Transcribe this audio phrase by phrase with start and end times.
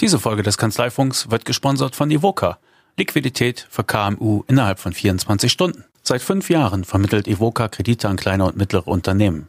[0.00, 2.58] Diese Folge des Kanzleifunks wird gesponsert von Ivoca.
[2.98, 5.84] Liquidität für KMU innerhalb von 24 Stunden.
[6.02, 9.48] Seit fünf Jahren vermittelt Ivoca Kredite an kleine und mittlere Unternehmen.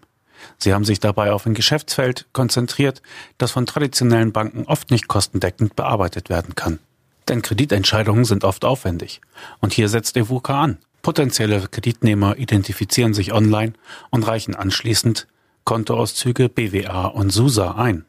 [0.57, 3.02] Sie haben sich dabei auf ein Geschäftsfeld konzentriert,
[3.38, 6.79] das von traditionellen Banken oft nicht kostendeckend bearbeitet werden kann.
[7.27, 9.20] Denn Kreditentscheidungen sind oft aufwendig.
[9.59, 10.77] Und hier setzt Evoca an.
[11.02, 13.73] Potenzielle Kreditnehmer identifizieren sich online
[14.11, 15.27] und reichen anschließend
[15.66, 18.05] Kontoauszüge, BWA und SUSA ein.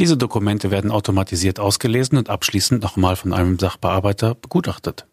[0.00, 5.06] Diese Dokumente werden automatisiert ausgelesen und abschließend nochmal von einem Sachbearbeiter begutachtet.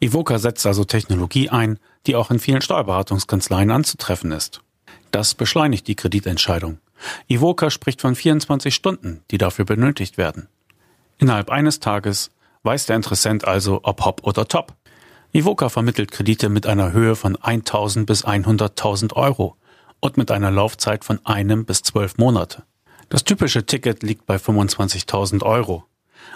[0.00, 4.62] Ivoca setzt also Technologie ein, die auch in vielen Steuerberatungskanzleien anzutreffen ist.
[5.10, 6.78] Das beschleunigt die Kreditentscheidung.
[7.28, 10.48] Ivoca spricht von 24 Stunden, die dafür benötigt werden.
[11.18, 12.30] Innerhalb eines Tages
[12.62, 14.74] weiß der Interessent also, ob hopp oder top.
[15.32, 19.56] Ivoca vermittelt Kredite mit einer Höhe von 1000 bis 100.000 Euro
[20.00, 22.62] und mit einer Laufzeit von einem bis zwölf Monate.
[23.10, 25.84] Das typische Ticket liegt bei 25.000 Euro.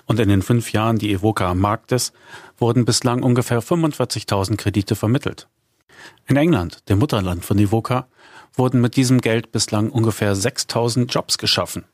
[0.07, 2.13] Und in den fünf Jahren, die Evoca am Markt ist,
[2.59, 5.47] wurden bislang ungefähr 45.000 Kredite vermittelt.
[6.27, 8.09] In England, dem Mutterland von Evoca,
[8.55, 11.85] wurden mit diesem Geld bislang ungefähr 6.000 Jobs geschaffen.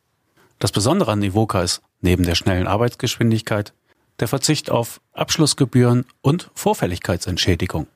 [0.59, 3.75] Das Besondere an Evoca ist, neben der schnellen Arbeitsgeschwindigkeit,
[4.19, 7.87] der Verzicht auf Abschlussgebühren und Vorfälligkeitsentschädigung.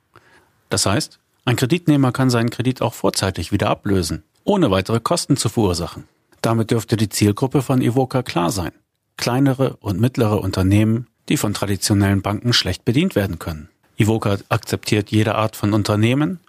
[0.68, 5.48] Das heißt, ein Kreditnehmer kann seinen Kredit auch vorzeitig wieder ablösen, ohne weitere Kosten zu
[5.48, 6.08] verursachen.
[6.44, 8.72] Damit dürfte die Zielgruppe von Evoca klar sein.
[9.16, 13.70] Kleinere und mittlere Unternehmen, die von traditionellen Banken schlecht bedient werden können.
[13.96, 16.40] Evoca akzeptiert jede Art von Unternehmen,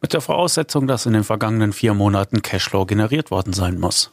[0.00, 4.12] mit der Voraussetzung, dass in den vergangenen vier Monaten Cashflow generiert worden sein muss.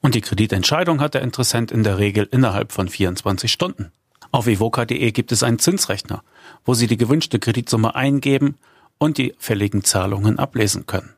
[0.00, 3.90] Und die Kreditentscheidung hat der Interessent in der Regel innerhalb von 24 Stunden.
[4.30, 6.22] Auf evoca.de gibt es einen Zinsrechner,
[6.64, 8.54] wo Sie die gewünschte Kreditsumme eingeben
[8.98, 11.14] und die fälligen Zahlungen ablesen können.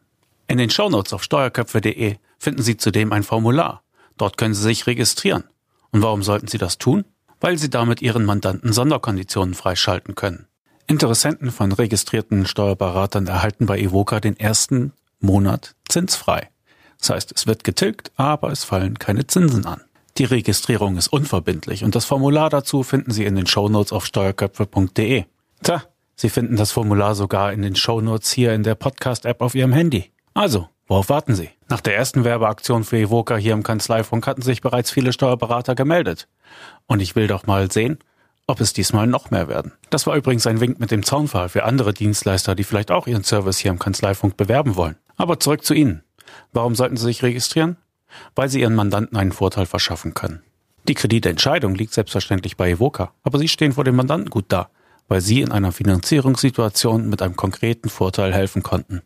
[0.48, 3.84] In den Shownotes auf steuerköpfe.de finden Sie zudem ein Formular.
[4.16, 5.44] Dort können Sie sich registrieren.
[5.92, 7.04] Und warum sollten Sie das tun?
[7.40, 10.46] Weil Sie damit Ihren Mandanten Sonderkonditionen freischalten können.
[10.88, 16.48] Interessenten von registrierten Steuerberatern erhalten bei Evoca den ersten Monat zinsfrei.
[16.98, 19.82] Das heißt, es wird getilgt, aber es fallen keine Zinsen an.
[20.18, 25.24] Die Registrierung ist unverbindlich und das Formular dazu finden Sie in den Shownotes auf steuerköpfe.de.
[25.62, 25.82] Tja,
[26.16, 30.10] Sie finden das Formular sogar in den Shownotes hier in der Podcast-App auf Ihrem Handy.
[30.34, 31.50] Also, worauf warten Sie?
[31.68, 36.28] Nach der ersten Werbeaktion für Evoca hier im Kanzleifunk hatten sich bereits viele Steuerberater gemeldet.
[36.86, 38.00] Und ich will doch mal sehen,
[38.48, 39.72] ob es diesmal noch mehr werden.
[39.90, 43.22] Das war übrigens ein Wink mit dem Zaunfall für andere Dienstleister, die vielleicht auch ihren
[43.22, 44.96] Service hier im Kanzleifunk bewerben wollen.
[45.16, 46.02] Aber zurück zu Ihnen.
[46.52, 47.76] Warum sollten Sie sich registrieren?
[48.34, 50.42] Weil Sie Ihren Mandanten einen Vorteil verschaffen können.
[50.88, 54.70] Die Kreditentscheidung liegt selbstverständlich bei Evoca, aber Sie stehen vor dem Mandanten gut da,
[55.06, 59.02] weil Sie in einer Finanzierungssituation mit einem konkreten Vorteil helfen konnten.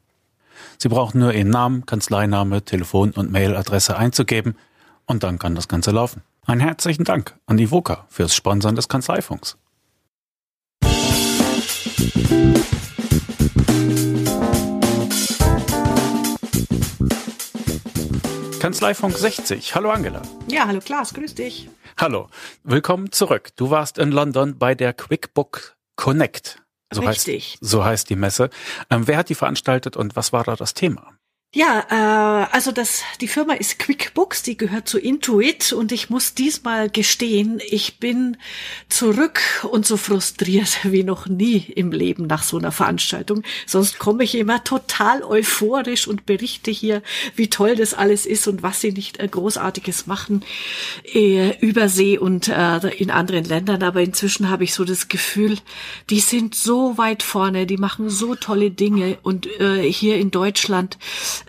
[0.78, 4.56] Sie brauchen nur Ihren Namen, Kanzleiname, Telefon und Mailadresse einzugeben
[5.06, 6.22] und dann kann das Ganze laufen.
[6.46, 9.56] Einen herzlichen Dank an die VOCA fürs Sponsern des Kanzleifunks.
[18.64, 19.74] Kanzleifunk 60.
[19.74, 20.22] Hallo Angela.
[20.48, 21.68] Ja, hallo Klaas, grüß dich.
[21.98, 22.28] Hallo,
[22.62, 23.50] willkommen zurück.
[23.56, 26.63] Du warst in London bei der QuickBook Connect.
[26.94, 27.52] So Richtig.
[27.52, 28.50] Heißt, so heißt die Messe.
[28.90, 31.13] Ähm, wer hat die veranstaltet und was war da das Thema?
[31.56, 36.34] Ja, äh, also das, die Firma ist QuickBooks, die gehört zu Intuit und ich muss
[36.34, 38.38] diesmal gestehen, ich bin
[38.88, 43.44] zurück und so frustriert wie noch nie im Leben nach so einer Veranstaltung.
[43.66, 47.02] Sonst komme ich immer total euphorisch und berichte hier,
[47.36, 50.44] wie toll das alles ist und was sie nicht äh, großartiges machen
[51.14, 53.84] äh, über See und äh, in anderen Ländern.
[53.84, 55.58] Aber inzwischen habe ich so das Gefühl,
[56.10, 60.98] die sind so weit vorne, die machen so tolle Dinge und äh, hier in Deutschland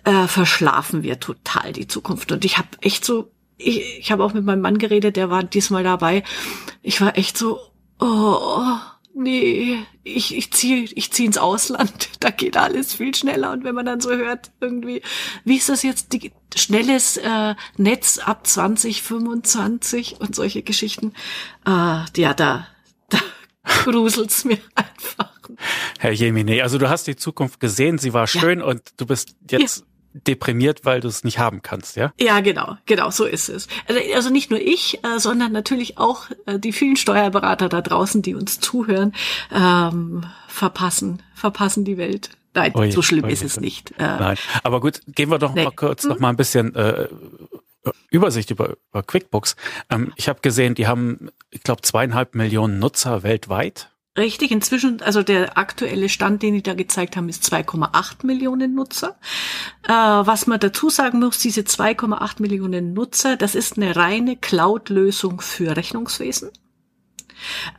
[0.03, 2.31] äh, verschlafen wir total die Zukunft.
[2.31, 5.43] Und ich habe echt so, ich, ich habe auch mit meinem Mann geredet, der war
[5.43, 6.23] diesmal dabei.
[6.81, 7.59] Ich war echt so,
[7.99, 8.77] oh,
[9.15, 12.09] nee, ich, ich ziehe ich zieh ins Ausland.
[12.19, 13.51] Da geht alles viel schneller.
[13.51, 15.03] Und wenn man dann so hört, irgendwie,
[15.43, 21.13] wie ist das jetzt, die, schnelles äh, Netz ab 2025 und solche Geschichten,
[21.65, 22.67] äh, ja, da,
[23.09, 23.19] da
[23.83, 25.34] gruselt's mir einfach.
[25.99, 28.65] Herr Jemine, also du hast die Zukunft gesehen, sie war schön ja.
[28.65, 32.13] und du bist jetzt ja deprimiert, weil du es nicht haben kannst, ja?
[32.19, 33.67] Ja, genau, genau, so ist es.
[33.87, 38.21] Also, also nicht nur ich, äh, sondern natürlich auch äh, die vielen Steuerberater da draußen,
[38.21, 39.13] die uns zuhören,
[39.53, 42.29] ähm, verpassen, verpassen die Welt.
[42.53, 43.91] Nein, oje, so schlimm oje, ist es nicht.
[43.99, 45.65] Äh, Nein, aber gut, gehen wir doch nee.
[45.65, 46.09] mal kurz hm?
[46.09, 47.09] noch mal ein bisschen äh,
[48.09, 49.57] Übersicht über, über QuickBooks.
[49.89, 53.91] Ähm, ich habe gesehen, die haben, ich glaube, zweieinhalb Millionen Nutzer weltweit.
[54.17, 59.17] Richtig, inzwischen, also der aktuelle Stand, den die da gezeigt haben, ist 2,8 Millionen Nutzer.
[59.83, 65.41] Äh, was man dazu sagen muss, diese 2,8 Millionen Nutzer, das ist eine reine Cloud-Lösung
[65.41, 66.49] für Rechnungswesen.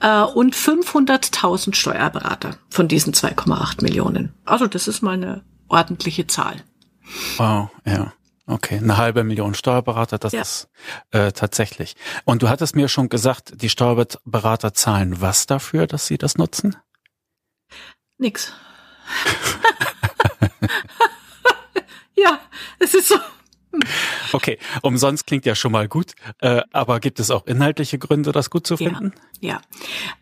[0.01, 4.35] Äh, und 500.000 Steuerberater von diesen 2,8 Millionen.
[4.45, 6.63] Also das ist mal eine ordentliche Zahl.
[7.39, 8.13] Wow, ja.
[8.49, 10.43] Okay, eine halbe Million Steuerberater, das ja.
[10.43, 10.69] ist
[11.11, 11.97] äh, tatsächlich.
[12.25, 16.77] Und du hattest mir schon gesagt, die Steuerberater zahlen was dafür, dass sie das nutzen?
[18.19, 18.53] Nix.
[22.15, 22.39] ja,
[22.79, 23.17] es ist so.
[24.33, 28.51] Okay, umsonst klingt ja schon mal gut, äh, aber gibt es auch inhaltliche Gründe, das
[28.51, 29.13] gut zu finden?
[29.41, 29.61] Ja, ja.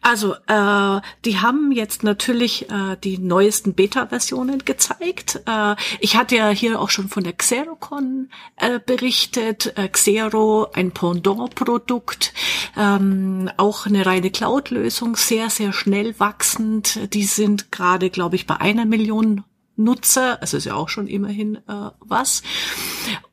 [0.02, 5.40] also äh, die haben jetzt natürlich äh, die neuesten Beta-Versionen gezeigt.
[5.46, 9.76] Äh, ich hatte ja hier auch schon von der Xerocon äh, berichtet.
[9.76, 12.34] Äh, Xero, ein Pendant-Produkt,
[12.76, 17.14] ähm, auch eine reine Cloud-Lösung, sehr, sehr schnell wachsend.
[17.14, 19.44] Die sind gerade, glaube ich, bei einer Million
[19.76, 22.42] Nutzer, also ist ja auch schon immerhin äh, was.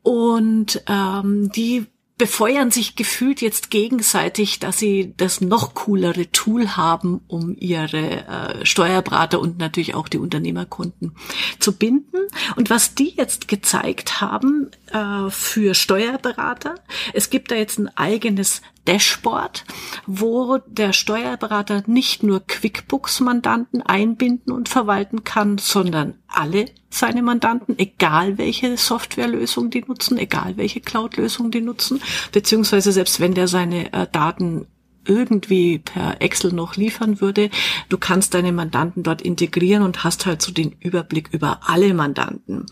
[0.02, 1.86] Und ähm, die
[2.22, 8.64] befeuern sich gefühlt jetzt gegenseitig, dass sie das noch coolere Tool haben, um ihre äh,
[8.64, 11.16] Steuerberater und natürlich auch die Unternehmerkunden
[11.58, 12.20] zu binden.
[12.56, 16.76] Und was die jetzt gezeigt haben äh, für Steuerberater,
[17.14, 18.62] es gibt da jetzt ein eigenes
[18.92, 19.64] Dashboard,
[20.06, 28.38] wo der Steuerberater nicht nur QuickBooks-Mandanten einbinden und verwalten kann, sondern alle seine Mandanten, egal
[28.38, 32.02] welche Softwarelösung die nutzen, egal welche Cloud-Lösung die nutzen,
[32.34, 34.68] beziehungsweise selbst wenn der seine äh, Daten
[35.06, 37.50] irgendwie per Excel noch liefern würde.
[37.90, 42.68] Du kannst deine Mandanten dort integrieren und hast halt so den Überblick über alle Mandanten.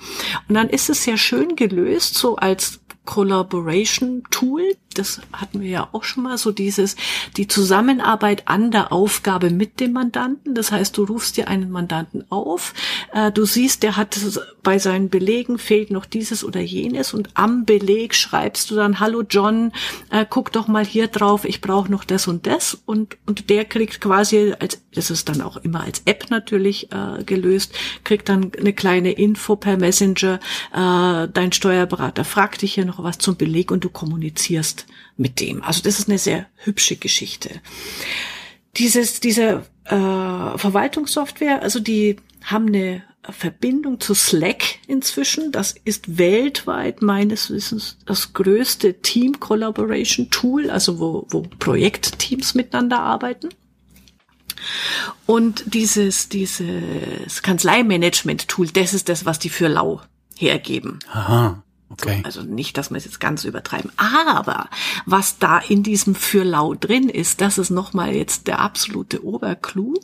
[0.47, 4.75] Und dann ist es sehr schön gelöst, so als Collaboration Tool.
[4.93, 6.95] Das hatten wir ja auch schon mal, so dieses,
[7.37, 10.53] die Zusammenarbeit an der Aufgabe mit dem Mandanten.
[10.53, 12.75] Das heißt, du rufst dir einen Mandanten auf,
[13.11, 14.19] äh, du siehst, der hat
[14.61, 17.15] bei seinen Belegen fehlt noch dieses oder jenes.
[17.15, 19.71] Und am Beleg schreibst du dann, hallo John,
[20.11, 22.79] äh, guck doch mal hier drauf, ich brauche noch das und das.
[22.85, 27.23] Und, und der kriegt quasi, als, das ist dann auch immer als App natürlich äh,
[27.23, 27.73] gelöst,
[28.03, 30.39] kriegt dann eine kleine Info per Messenger,
[30.73, 34.85] äh, dein Steuerberater fragt dich hier noch was zum Beleg und du kommunizierst
[35.17, 35.61] mit dem.
[35.63, 37.61] Also das ist eine sehr hübsche Geschichte.
[38.77, 45.51] Dieses, diese äh, Verwaltungssoftware, also die haben eine Verbindung zu Slack inzwischen.
[45.51, 52.99] Das ist weltweit meines Wissens das größte Team Collaboration Tool, also wo, wo Projektteams miteinander
[52.99, 53.49] arbeiten.
[55.25, 60.01] Und dieses, dieses Kanzleimanagement-Tool, das ist das, was die für lau
[60.37, 60.99] hergeben.
[61.11, 61.63] Aha.
[61.91, 62.19] Okay.
[62.19, 63.91] So, also nicht, dass wir es jetzt ganz übertreiben.
[63.97, 64.69] Aber
[65.05, 69.95] was da in diesem für lau drin ist, das ist nochmal jetzt der absolute Oberclou.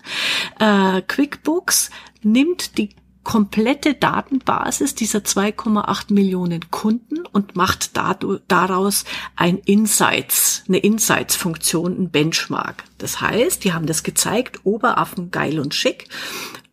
[0.60, 1.92] Äh, QuickBooks
[2.24, 2.96] nimmt die
[3.26, 9.04] komplette Datenbasis dieser 2,8 Millionen Kunden und macht daraus
[9.36, 12.84] ein Insights, eine Insights-Funktion, ein Benchmark.
[13.00, 16.08] Das heißt, die haben das gezeigt, Oberaffen geil und schick.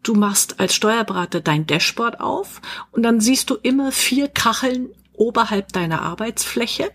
[0.02, 2.60] Du machst als Steuerberater dein Dashboard auf
[2.90, 4.90] und dann siehst du immer vier Kacheln
[5.22, 6.90] oberhalb deiner Arbeitsfläche.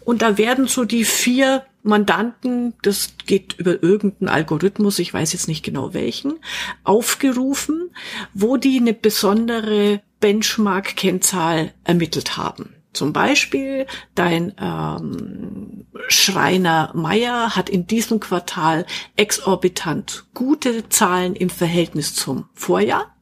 [0.00, 5.48] Und da werden so die vier Mandanten, das geht über irgendeinen Algorithmus, ich weiß jetzt
[5.48, 6.34] nicht genau welchen,
[6.84, 7.90] aufgerufen,
[8.34, 12.74] wo die eine besondere Benchmark-Kennzahl ermittelt haben.
[12.92, 18.84] Zum Beispiel, dein ähm, Schreiner Meier hat in diesem Quartal
[19.16, 23.16] exorbitant gute Zahlen im Verhältnis zum Vorjahr.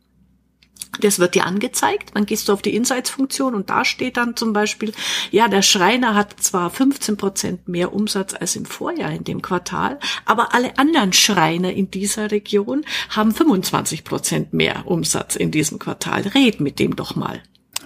[1.01, 2.11] Das wird dir angezeigt.
[2.15, 4.93] Dann gehst du auf die Insights-Funktion und da steht dann zum Beispiel,
[5.31, 9.99] ja, der Schreiner hat zwar 15 Prozent mehr Umsatz als im Vorjahr in dem Quartal,
[10.25, 16.23] aber alle anderen Schreiner in dieser Region haben 25 Prozent mehr Umsatz in diesem Quartal.
[16.23, 17.43] Red mit dem doch mal.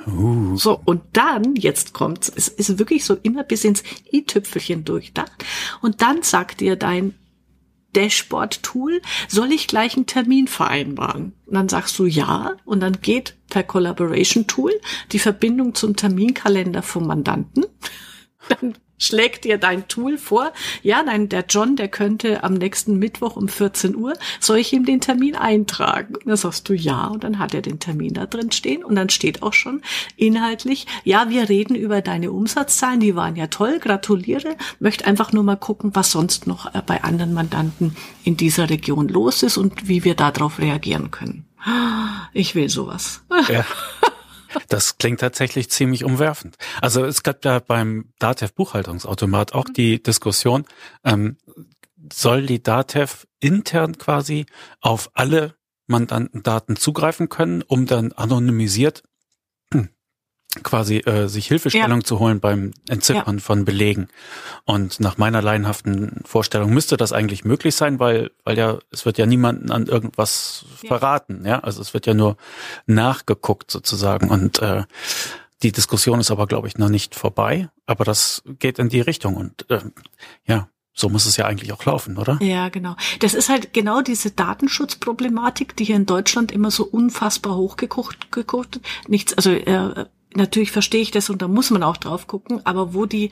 [0.06, 0.56] Uh.
[0.56, 3.82] So, und dann, jetzt kommt's, es ist wirklich so immer bis ins
[4.12, 5.44] i-Tüpfelchen durchdacht.
[5.80, 7.14] Und dann sagt dir dein
[7.95, 11.33] Dashboard-Tool, soll ich gleich einen Termin vereinbaren?
[11.47, 14.73] Und dann sagst du ja und dann geht per Collaboration-Tool
[15.13, 17.65] die Verbindung zum Terminkalender vom Mandanten.
[18.51, 23.37] Dann schlägt dir dein Tool vor, ja, nein, der John, der könnte am nächsten Mittwoch
[23.37, 26.15] um 14 Uhr, soll ich ihm den Termin eintragen?
[26.17, 28.95] Und dann sagst du ja und dann hat er den Termin da drin stehen und
[28.95, 29.83] dann steht auch schon
[30.17, 35.43] inhaltlich, ja, wir reden über deine Umsatzzahlen, die waren ja toll, gratuliere, möchte einfach nur
[35.43, 39.89] mal gucken, was sonst noch äh, bei anderen Mandanten in dieser Region los ist und
[39.89, 41.47] wie wir darauf reagieren können.
[42.33, 43.23] Ich will sowas.
[43.49, 43.65] Ja.
[44.68, 46.56] Das klingt tatsächlich ziemlich umwerfend.
[46.80, 50.64] Also es gab ja beim DATEV Buchhaltungsautomat auch die Diskussion,
[51.04, 51.37] ähm,
[52.12, 54.46] soll die DATEV intern quasi
[54.80, 55.54] auf alle
[55.87, 59.02] Mandantendaten zugreifen können, um dann anonymisiert
[60.62, 62.04] quasi äh, sich Hilfestellung ja.
[62.04, 63.42] zu holen beim Entziffern ja.
[63.42, 64.08] von Belegen.
[64.64, 69.18] Und nach meiner laienhaften Vorstellung müsste das eigentlich möglich sein, weil weil ja es wird
[69.18, 70.88] ja niemanden an irgendwas ja.
[70.88, 72.37] verraten, ja, also es wird ja nur
[72.87, 74.84] nachgeguckt sozusagen und äh,
[75.62, 79.37] die Diskussion ist aber glaube ich noch nicht vorbei, aber das geht in die Richtung
[79.37, 79.80] und äh,
[80.46, 82.38] ja, so muss es ja eigentlich auch laufen, oder?
[82.40, 82.94] Ja, genau.
[83.18, 88.80] Das ist halt genau diese Datenschutzproblematik, die hier in Deutschland immer so unfassbar hochgekocht gekocht.
[89.08, 92.95] Nichts, also äh, natürlich verstehe ich das und da muss man auch drauf gucken, aber
[92.95, 93.31] wo die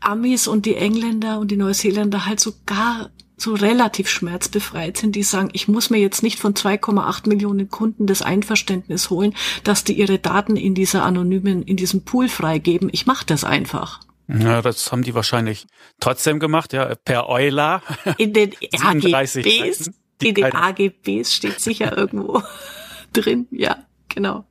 [0.00, 5.50] Amis und die Engländer und die Neuseeländer halt sogar so relativ schmerzbefreit sind, die sagen,
[5.52, 10.18] ich muss mir jetzt nicht von 2,8 Millionen Kunden das Einverständnis holen, dass die ihre
[10.18, 12.88] Daten in dieser anonymen, in diesem Pool freigeben.
[12.92, 14.00] Ich mache das einfach.
[14.28, 15.66] Ja, das haben die wahrscheinlich
[16.00, 17.82] trotzdem gemacht, ja, per Euler.
[18.18, 19.90] In den AGBs,
[20.22, 22.42] in den AGBs steht sicher irgendwo
[23.12, 24.46] drin, ja, genau.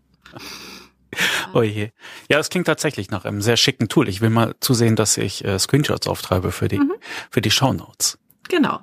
[1.54, 1.92] Oh je.
[2.30, 4.10] Ja, das klingt tatsächlich nach einem sehr schicken Tool.
[4.10, 6.94] Ich will mal zusehen, dass ich äh, Screenshots auftreibe für die, mhm.
[7.30, 8.18] für die Shownotes.
[8.50, 8.80] Genau.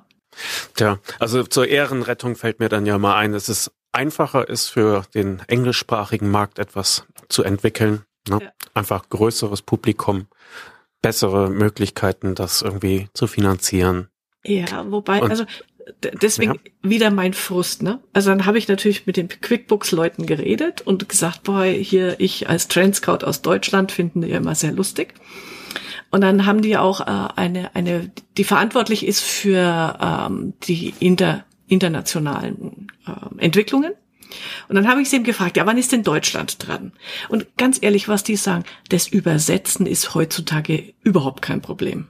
[0.75, 5.03] Tja, also zur Ehrenrettung fällt mir dann ja mal ein, dass es einfacher ist für
[5.13, 8.03] den englischsprachigen Markt etwas zu entwickeln.
[8.29, 8.39] Ne?
[8.41, 8.51] Ja.
[8.73, 10.27] Einfach größeres Publikum,
[11.01, 14.07] bessere Möglichkeiten, das irgendwie zu finanzieren.
[14.43, 15.45] Ja, wobei, Und also
[16.21, 16.89] deswegen ja.
[16.89, 17.99] wieder mein Frust, ne?
[18.13, 22.67] Also dann habe ich natürlich mit den QuickBooks-Leuten geredet und gesagt, boah, hier ich als
[22.67, 25.13] Trendscout aus Deutschland finden die immer sehr lustig.
[26.11, 31.45] Und dann haben die auch äh, eine, eine, die verantwortlich ist für ähm, die inter,
[31.67, 33.93] internationalen äh, Entwicklungen.
[34.67, 36.93] Und dann habe ich sie ihm gefragt, ja, wann ist denn Deutschland dran?
[37.29, 42.07] Und ganz ehrlich, was die sagen, das Übersetzen ist heutzutage überhaupt kein Problem.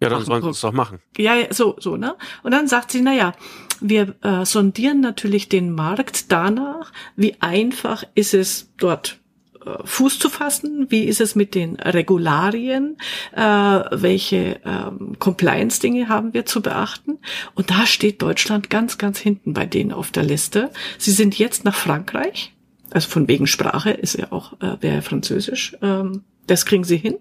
[0.00, 0.98] Ja, dann sollen sie es doch machen.
[1.16, 2.16] Ja, so, so, ne?
[2.42, 3.32] Und dann sagt sie, na ja,
[3.80, 9.18] wir äh, sondieren natürlich den Markt danach, wie einfach ist es dort
[9.64, 12.96] äh, Fuß zu fassen, wie ist es mit den Regularien,
[13.32, 17.18] äh, welche ähm, Compliance-Dinge haben wir zu beachten.
[17.54, 20.70] Und da steht Deutschland ganz, ganz hinten bei denen auf der Liste.
[20.98, 22.52] Sie sind jetzt nach Frankreich,
[22.90, 27.16] also von wegen Sprache ist ja auch, äh, wäre Französisch, ähm, das kriegen sie hin.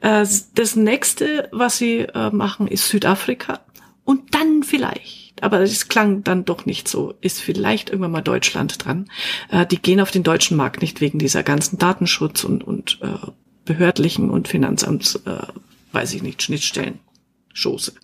[0.00, 3.60] Äh, das nächste, was sie äh, machen, ist Südafrika.
[4.04, 8.84] Und dann vielleicht, aber es klang dann doch nicht so, ist vielleicht irgendwann mal Deutschland
[8.84, 9.10] dran.
[9.50, 13.00] Äh, die gehen auf den deutschen Markt nicht wegen dieser ganzen Datenschutz und, und
[13.64, 15.20] behördlichen und Finanzamts,
[15.90, 17.00] weiß ich nicht, Schnittstellen.
[17.52, 17.94] Schoße.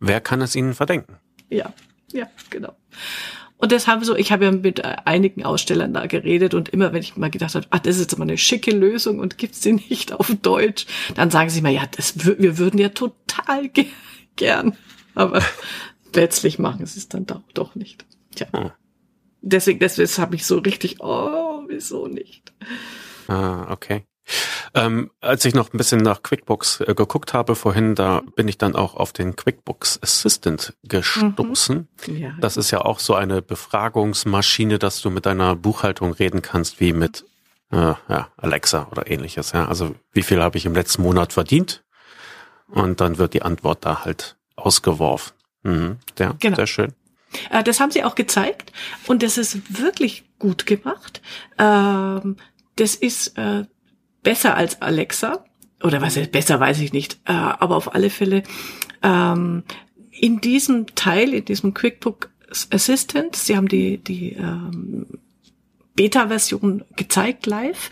[0.00, 1.16] Wer kann es ihnen verdenken?
[1.50, 1.74] Ja,
[2.12, 2.74] ja, genau.
[3.62, 7.00] Und deshalb so, ich habe ja mit äh, einigen Ausstellern da geredet und immer, wenn
[7.00, 9.72] ich mal gedacht habe, ah, das ist jetzt mal eine schicke Lösung und gibt's sie
[9.88, 13.86] nicht auf Deutsch, dann sagen sie mir, ja, das, wir würden ja total ge
[14.34, 14.76] gern.
[15.14, 15.44] Aber
[16.12, 18.04] letztlich machen sie es dann doch, nicht.
[18.34, 18.48] Tja.
[18.52, 18.72] Hm.
[19.42, 22.52] Deswegen, deswegen habe ich so richtig, oh, wieso nicht?
[23.28, 24.02] Ah, okay.
[24.74, 28.56] Ähm, als ich noch ein bisschen nach QuickBooks äh, geguckt habe vorhin, da bin ich
[28.56, 31.88] dann auch auf den QuickBooks Assistant gestoßen.
[32.06, 32.16] Mhm.
[32.16, 32.34] Ja.
[32.40, 36.92] Das ist ja auch so eine Befragungsmaschine, dass du mit deiner Buchhaltung reden kannst, wie
[36.92, 37.24] mit
[37.70, 39.52] äh, ja, Alexa oder ähnliches.
[39.52, 39.66] Ja.
[39.66, 41.82] Also wie viel habe ich im letzten Monat verdient?
[42.68, 45.34] Und dann wird die Antwort da halt ausgeworfen.
[45.62, 45.98] Mhm.
[46.18, 46.56] Ja, genau.
[46.56, 46.94] sehr schön.
[47.50, 48.72] Äh, das haben sie auch gezeigt
[49.06, 51.20] und das ist wirklich gut gemacht.
[51.58, 52.36] Ähm,
[52.76, 53.64] das ist äh,
[54.22, 55.44] besser als Alexa.
[55.82, 57.18] Oder was ist besser, weiß ich nicht.
[57.24, 58.42] Äh, aber auf alle Fälle
[59.02, 59.64] ähm,
[60.10, 62.30] in diesem Teil, in diesem QuickBook
[62.70, 65.06] Assistant, Sie haben die, die ähm,
[65.94, 67.90] Beta-Version gezeigt live,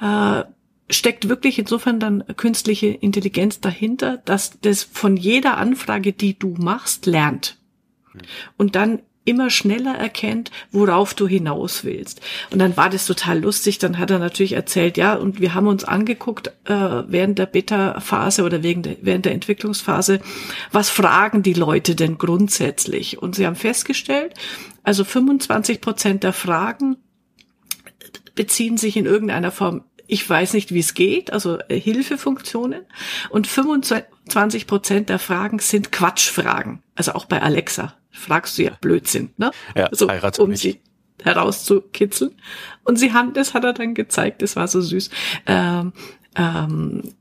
[0.00, 0.44] äh,
[0.90, 7.06] steckt wirklich insofern dann künstliche Intelligenz dahinter, dass das von jeder Anfrage, die du machst,
[7.06, 7.58] lernt.
[8.56, 12.20] Und dann immer schneller erkennt, worauf du hinaus willst.
[12.50, 13.78] Und dann war das total lustig.
[13.78, 18.42] Dann hat er natürlich erzählt, ja, und wir haben uns angeguckt äh, während der Beta-Phase
[18.42, 20.20] oder wegen der, während der Entwicklungsphase,
[20.72, 23.22] was fragen die Leute denn grundsätzlich?
[23.22, 24.34] Und sie haben festgestellt,
[24.82, 26.96] also 25 Prozent der Fragen
[28.34, 32.82] beziehen sich in irgendeiner Form ich weiß nicht, wie es geht, also äh, Hilfefunktionen.
[33.30, 39.30] Und 25 Prozent der Fragen sind Quatschfragen, also auch bei Alexa fragst du ja Blödsinn,
[39.36, 39.50] ne?
[39.74, 40.60] Ja, so, um mich.
[40.60, 40.80] sie
[41.22, 42.32] herauszukitzeln.
[42.84, 45.10] Und sie haben, das hat er dann gezeigt, das war so süß.
[45.46, 45.92] Ähm,
[46.36, 47.14] ähm,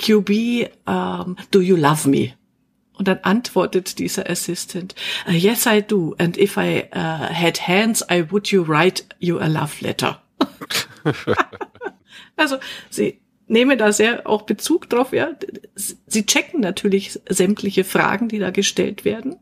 [0.00, 2.32] QB, um, do you love me?
[2.92, 4.94] Und dann antwortet dieser Assistant,
[5.28, 9.38] uh, yes I do, and if I uh, had hands, I would you write you
[9.38, 10.22] a love letter.
[12.36, 12.56] also
[12.88, 15.28] sie nehme da sehr auch Bezug drauf, ja.
[15.74, 19.36] Sie checken natürlich sämtliche Fragen, die da gestellt werden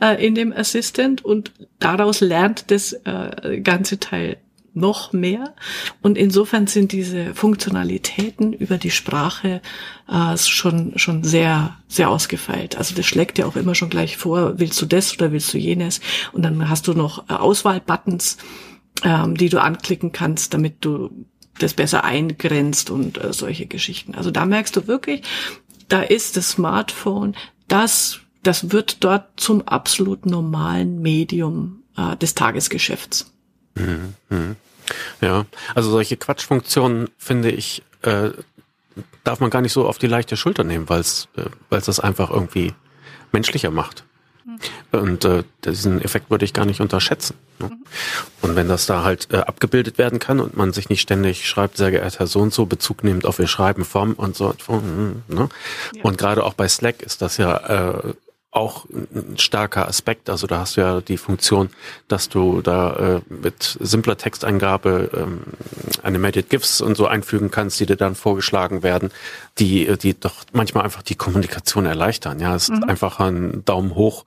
[0.00, 4.38] äh, in dem Assistant und daraus lernt das äh, ganze Teil
[4.74, 5.54] noch mehr.
[6.00, 9.60] Und insofern sind diese Funktionalitäten über die Sprache
[10.08, 12.76] äh, schon, schon sehr, sehr ausgefeilt.
[12.76, 15.58] Also das schlägt dir auch immer schon gleich vor, willst du das oder willst du
[15.58, 16.00] jenes?
[16.32, 18.38] Und dann hast du noch äh, Auswahlbuttons,
[19.04, 21.26] ähm, die du anklicken kannst, damit du
[21.58, 24.14] das besser eingrenzt und äh, solche Geschichten.
[24.14, 25.22] Also da merkst du wirklich,
[25.88, 27.36] da ist das Smartphone,
[27.68, 33.32] das, das wird dort zum absolut normalen Medium äh, des Tagesgeschäfts.
[33.74, 34.56] Mhm, mhm.
[35.20, 38.30] Ja, also solche Quatschfunktionen finde ich, äh,
[39.24, 41.86] darf man gar nicht so auf die leichte Schulter nehmen, weil es äh, weil es
[41.86, 42.74] das einfach irgendwie
[43.30, 44.04] menschlicher macht.
[44.44, 44.58] Mhm.
[44.90, 47.36] Und äh, diesen Effekt würde ich gar nicht unterschätzen.
[47.60, 47.68] Ne?
[47.68, 47.84] Mhm.
[48.42, 51.76] Und wenn das da halt äh, abgebildet werden kann und man sich nicht ständig schreibt,
[51.76, 54.52] sehr geehrter Herr so und so, Bezug nehmend auf ihr Schreiben vom und so.
[54.58, 55.48] Von, ne?
[55.94, 56.02] Ja.
[56.02, 58.14] Und gerade auch bei Slack ist das ja äh,
[58.52, 60.30] auch ein starker Aspekt.
[60.30, 61.70] Also da hast du ja die Funktion,
[62.06, 65.42] dass du da äh, mit simpler Texteingabe ähm,
[66.02, 69.10] Animated GIFs und so einfügen kannst, die dir dann vorgeschlagen werden,
[69.58, 72.40] die, die doch manchmal einfach die Kommunikation erleichtern.
[72.40, 72.76] Ja, es mhm.
[72.76, 74.24] ist einfach ein Daumen hoch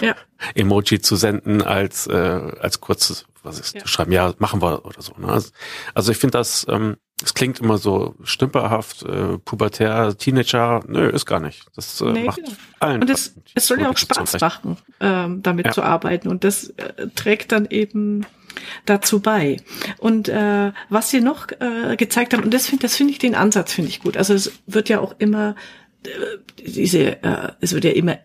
[0.00, 0.14] ja.
[0.54, 3.86] Emoji zu senden als äh, als kurzes was ist ja.
[3.86, 5.42] schreiben ja machen wir oder so ne?
[5.94, 11.26] also ich finde das ähm, es klingt immer so stümperhaft äh, pubertär Teenager nö ist
[11.26, 12.50] gar nicht das äh, nee, macht genau.
[12.78, 15.72] allen und es, es soll ja auch Spaß machen ähm, damit ja.
[15.72, 18.26] zu arbeiten und das äh, trägt dann eben
[18.86, 19.58] dazu bei.
[19.98, 23.34] Und äh, was sie noch äh, gezeigt haben, und das finde das finde ich den
[23.34, 24.16] Ansatz finde ich gut.
[24.16, 25.54] Also es wird ja auch immer
[26.04, 26.08] äh,
[26.64, 28.18] diese, äh, es wird ja immer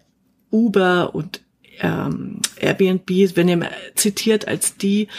[0.51, 1.41] Uber und
[1.79, 5.09] ähm, Airbnb wenn ihr zitiert als die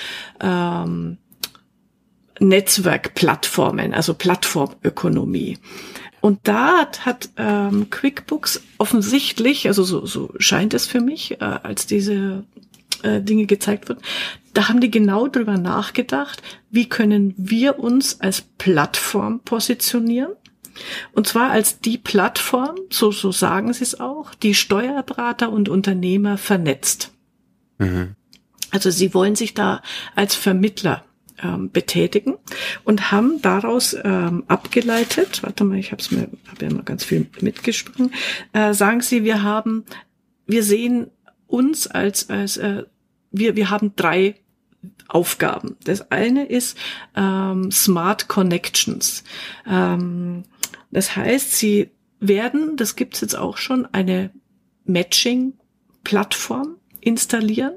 [0.40, 1.18] ähm,
[2.38, 5.58] Netzwerkplattformen, also Plattformökonomie.
[6.20, 11.86] Und da hat ähm, QuickBooks offensichtlich, also so, so scheint es für mich, äh, als
[11.86, 12.44] diese
[13.02, 14.00] äh, Dinge gezeigt wurden,
[14.54, 20.32] da haben die genau drüber nachgedacht, wie können wir uns als Plattform positionieren
[21.12, 26.38] und zwar als die Plattform, so, so sagen sie es auch, die Steuerberater und Unternehmer
[26.38, 27.12] vernetzt.
[27.78, 28.14] Mhm.
[28.70, 29.82] Also sie wollen sich da
[30.14, 31.04] als Vermittler
[31.42, 32.34] ähm, betätigen
[32.84, 37.04] und haben daraus ähm, abgeleitet, warte mal, ich habe es mir, habe ja mal ganz
[37.04, 38.12] viel mitgesprochen,
[38.52, 39.84] äh, sagen sie, wir haben,
[40.46, 41.10] wir sehen
[41.46, 42.84] uns als, als äh,
[43.30, 44.36] wir, wir haben drei
[45.08, 45.76] Aufgaben.
[45.84, 46.76] Das eine ist
[47.16, 49.24] ähm, Smart Connections.
[49.66, 50.44] Ähm,
[50.90, 54.30] das heißt, sie werden, das gibt's jetzt auch schon, eine
[54.84, 57.74] Matching-Plattform installieren,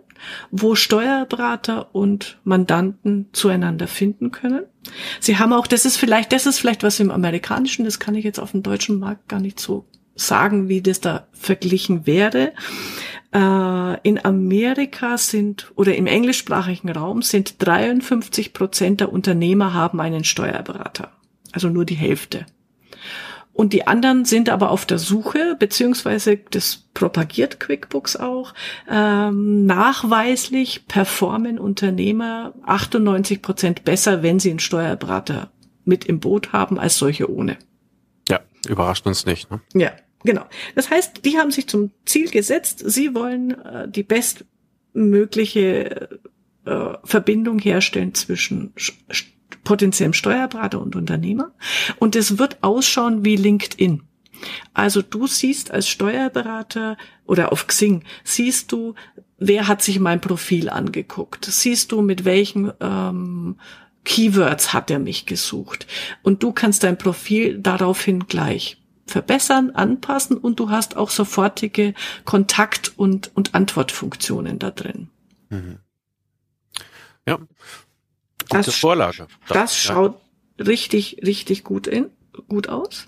[0.51, 4.63] wo Steuerberater und Mandanten zueinander finden können.
[5.19, 8.25] Sie haben auch, das ist vielleicht, das ist vielleicht was im amerikanischen, das kann ich
[8.25, 12.53] jetzt auf dem deutschen Markt gar nicht so sagen, wie das da verglichen wäre.
[13.33, 20.23] Äh, in Amerika sind oder im englischsprachigen Raum sind 53 Prozent der Unternehmer haben einen
[20.23, 21.11] Steuerberater.
[21.51, 22.45] Also nur die Hälfte.
[23.53, 28.53] Und die anderen sind aber auf der Suche, beziehungsweise das propagiert QuickBooks auch,
[28.89, 35.51] ähm, nachweislich performen Unternehmer 98 Prozent besser, wenn sie einen Steuerberater
[35.83, 37.57] mit im Boot haben, als solche ohne.
[38.29, 39.51] Ja, überrascht uns nicht.
[39.51, 39.59] Ne?
[39.73, 39.91] Ja,
[40.23, 40.45] genau.
[40.75, 46.19] Das heißt, die haben sich zum Ziel gesetzt, sie wollen äh, die bestmögliche
[46.65, 48.73] äh, Verbindung herstellen zwischen
[49.63, 51.51] potenziellem Steuerberater und Unternehmer.
[51.97, 54.03] Und es wird ausschauen wie LinkedIn.
[54.73, 58.95] Also du siehst als Steuerberater oder auf Xing, siehst du,
[59.37, 61.45] wer hat sich mein Profil angeguckt?
[61.45, 63.59] Siehst du, mit welchen ähm,
[64.05, 65.87] Keywords hat er mich gesucht?
[66.23, 71.93] Und du kannst dein Profil daraufhin gleich verbessern, anpassen und du hast auch sofortige
[72.25, 75.09] Kontakt- und, und Antwortfunktionen da drin.
[75.49, 75.79] Mhm.
[77.27, 77.39] Ja,
[78.49, 79.27] Gute das, Vorlage.
[79.47, 80.19] Das, das schaut
[80.57, 80.65] ja.
[80.65, 82.09] richtig, richtig gut in,
[82.47, 83.07] gut aus.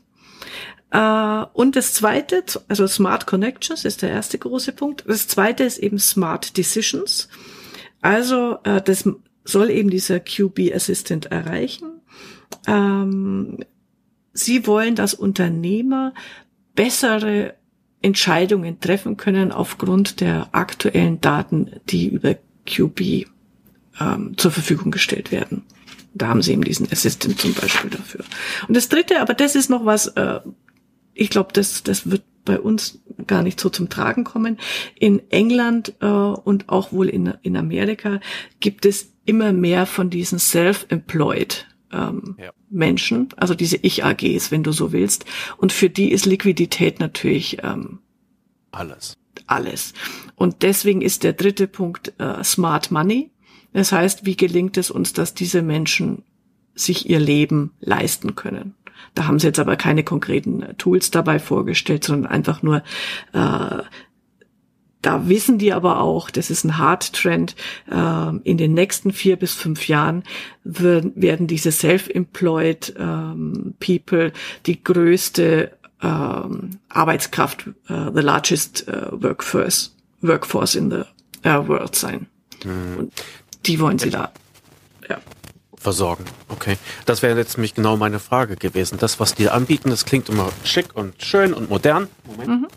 [0.92, 5.04] Äh, und das zweite, also Smart Connections ist der erste große Punkt.
[5.08, 7.30] Das zweite ist eben Smart Decisions.
[8.02, 9.08] Also äh, das
[9.44, 12.02] soll eben dieser QB Assistant erreichen.
[12.68, 13.60] Ähm,
[14.34, 16.14] sie wollen, dass Unternehmer
[16.76, 17.56] bessere
[18.02, 23.28] Entscheidungen treffen können aufgrund der aktuellen Daten, die über QB
[24.00, 25.64] ähm, zur Verfügung gestellt werden.
[26.14, 28.26] Da haben sie eben diesen Assistant zum Beispiel dafür.
[28.68, 30.42] Und das Dritte, aber das ist noch was, äh,
[31.14, 34.58] ich glaube, das, das wird bei uns gar nicht so zum Tragen kommen.
[34.96, 38.20] In England äh, und auch wohl in, in Amerika
[38.60, 42.52] gibt es immer mehr von diesen Self-Employed ähm, ja.
[42.70, 45.26] Menschen, also diese Ich-AGs, wenn du so willst.
[45.58, 48.00] Und für die ist Liquidität natürlich ähm,
[48.72, 49.18] alles.
[49.48, 49.94] Alles.
[50.36, 53.31] Und deswegen ist der dritte Punkt äh, Smart Money.
[53.74, 56.24] Das heißt, wie gelingt es uns, dass diese Menschen
[56.76, 58.76] sich ihr Leben leisten können?
[59.14, 62.84] Da haben sie jetzt aber keine konkreten äh, Tools dabei vorgestellt, sondern einfach nur
[63.34, 63.84] äh,
[65.02, 67.56] da wissen die aber auch, das ist ein Hard-Trend,
[67.90, 70.24] äh, in den nächsten vier bis fünf Jahren
[70.64, 74.32] werden diese self-employed ähm, People
[74.68, 75.72] die größte
[76.04, 81.04] ähm, Arbeitskraft, uh, the largest uh, workforce, workforce in the
[81.48, 82.28] uh, world sein.
[82.64, 82.98] Mhm.
[82.98, 83.14] Und
[83.66, 84.32] die wollen sie da
[85.10, 85.20] ja.
[85.76, 86.26] versorgen.
[86.50, 86.78] Okay.
[87.06, 88.98] Das wäre jetzt nämlich genau meine Frage gewesen.
[88.98, 92.08] Das, was die anbieten, das klingt immer schick und schön und modern.
[92.26, 92.50] Moment.
[92.50, 92.68] Mhm.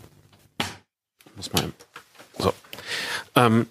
[1.35, 1.71] Muss mal
[2.37, 2.53] so.
[3.35, 3.67] Ähm,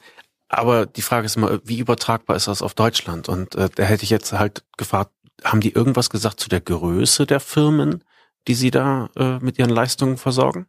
[0.49, 3.29] aber die Frage ist immer, wie übertragbar ist das auf Deutschland?
[3.29, 5.11] Und äh, da hätte ich jetzt halt gefragt,
[5.43, 8.05] haben die irgendwas gesagt zu der Größe der Firmen,
[8.47, 10.67] die sie da äh, mit ihren Leistungen versorgen?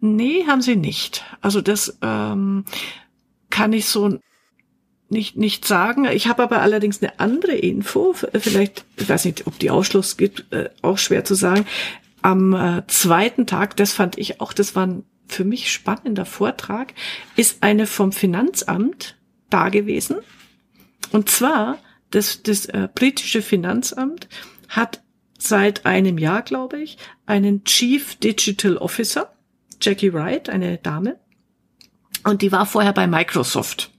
[0.00, 1.24] Nee, haben sie nicht.
[1.40, 2.64] Also das ähm,
[3.50, 4.18] kann ich so
[5.08, 6.06] nicht, nicht sagen.
[6.06, 8.14] Ich habe aber allerdings eine andere Info.
[8.14, 11.66] Vielleicht, ich weiß nicht, ob die Ausschluss gibt, äh, auch schwer zu sagen.
[12.22, 16.92] Am äh, zweiten Tag, das fand ich auch, das war ein für mich spannender Vortrag,
[17.36, 19.16] ist eine vom Finanzamt
[19.50, 20.16] da gewesen.
[21.12, 21.78] Und zwar,
[22.10, 24.28] das, das äh, britische Finanzamt
[24.68, 25.02] hat
[25.38, 29.32] seit einem Jahr, glaube ich, einen Chief Digital Officer,
[29.80, 31.18] Jackie Wright, eine Dame.
[32.24, 33.93] Und die war vorher bei Microsoft.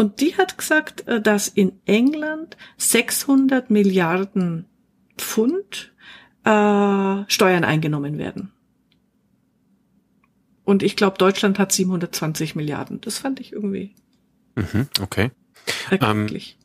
[0.00, 4.64] Und die hat gesagt, äh, dass in England 600 Milliarden
[5.18, 5.92] Pfund
[6.44, 8.50] äh, Steuern eingenommen werden.
[10.64, 13.02] Und ich glaube, Deutschland hat 720 Milliarden.
[13.02, 13.94] Das fand ich irgendwie.
[14.54, 15.32] Mhm, okay.
[15.90, 16.56] Erklecklich.
[16.58, 16.59] Ähm,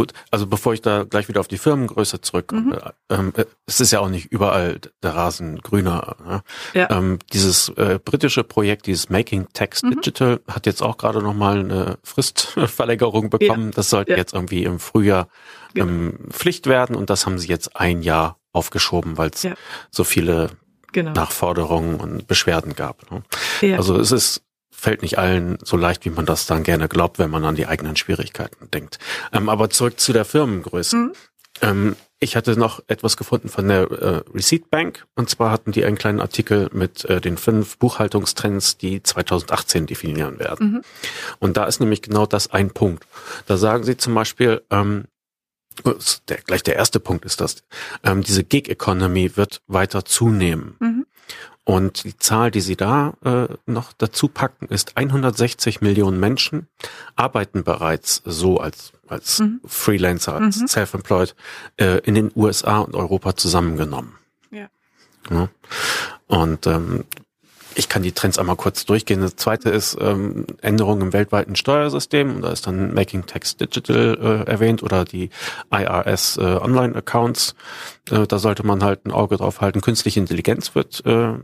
[0.00, 2.72] gut, also bevor ich da gleich wieder auf die Firmengröße zurück, mhm.
[2.72, 6.16] äh, ähm, äh, es ist ja auch nicht überall der Rasen grüner.
[6.24, 6.42] Ne?
[6.72, 6.90] Ja.
[6.90, 9.90] Ähm, dieses äh, britische Projekt, dieses Making Text mhm.
[9.90, 13.66] Digital, hat jetzt auch gerade nochmal eine Fristverlängerung bekommen.
[13.66, 13.72] Ja.
[13.74, 14.16] Das sollte ja.
[14.16, 15.28] jetzt irgendwie im Frühjahr
[15.74, 15.86] genau.
[15.86, 19.46] ähm, Pflicht werden und das haben sie jetzt ein Jahr aufgeschoben, weil es
[19.90, 20.48] so viele
[20.92, 21.12] genau.
[21.12, 23.10] Nachforderungen und Beschwerden gab.
[23.10, 23.22] Ne?
[23.76, 24.42] Also es ist
[24.80, 27.66] fällt nicht allen so leicht, wie man das dann gerne glaubt, wenn man an die
[27.66, 28.98] eigenen Schwierigkeiten denkt.
[29.32, 30.96] Ähm, aber zurück zu der Firmengröße.
[30.96, 31.12] Mhm.
[31.62, 35.84] Ähm, ich hatte noch etwas gefunden von der äh, Receipt Bank und zwar hatten die
[35.84, 40.72] einen kleinen Artikel mit äh, den fünf Buchhaltungstrends, die 2018 definieren werden.
[40.72, 40.82] Mhm.
[41.38, 43.06] Und da ist nämlich genau das ein Punkt.
[43.46, 45.04] Da sagen sie zum Beispiel, ähm,
[46.28, 47.62] der, gleich der erste Punkt ist das,
[48.04, 50.76] ähm, diese Gig Economy wird weiter zunehmen.
[50.78, 50.99] Mhm.
[51.64, 56.68] Und die Zahl, die sie da äh, noch dazu packen, ist 160 Millionen Menschen
[57.16, 59.60] arbeiten bereits so als, als mhm.
[59.66, 60.68] Freelancer, als mhm.
[60.68, 61.36] Self-Employed
[61.76, 64.14] äh, in den USA und Europa zusammengenommen.
[64.50, 64.68] Ja.
[65.30, 65.48] ja.
[66.26, 67.04] Und ähm,
[67.74, 69.20] ich kann die Trends einmal kurz durchgehen.
[69.20, 72.42] Das zweite ist ähm, Änderungen im weltweiten Steuersystem.
[72.42, 75.30] Da ist dann Making Tax Digital äh, erwähnt oder die
[75.70, 77.54] IRS äh, Online Accounts.
[78.10, 79.80] Äh, da sollte man halt ein Auge drauf halten.
[79.80, 81.34] Künstliche Intelligenz wird äh,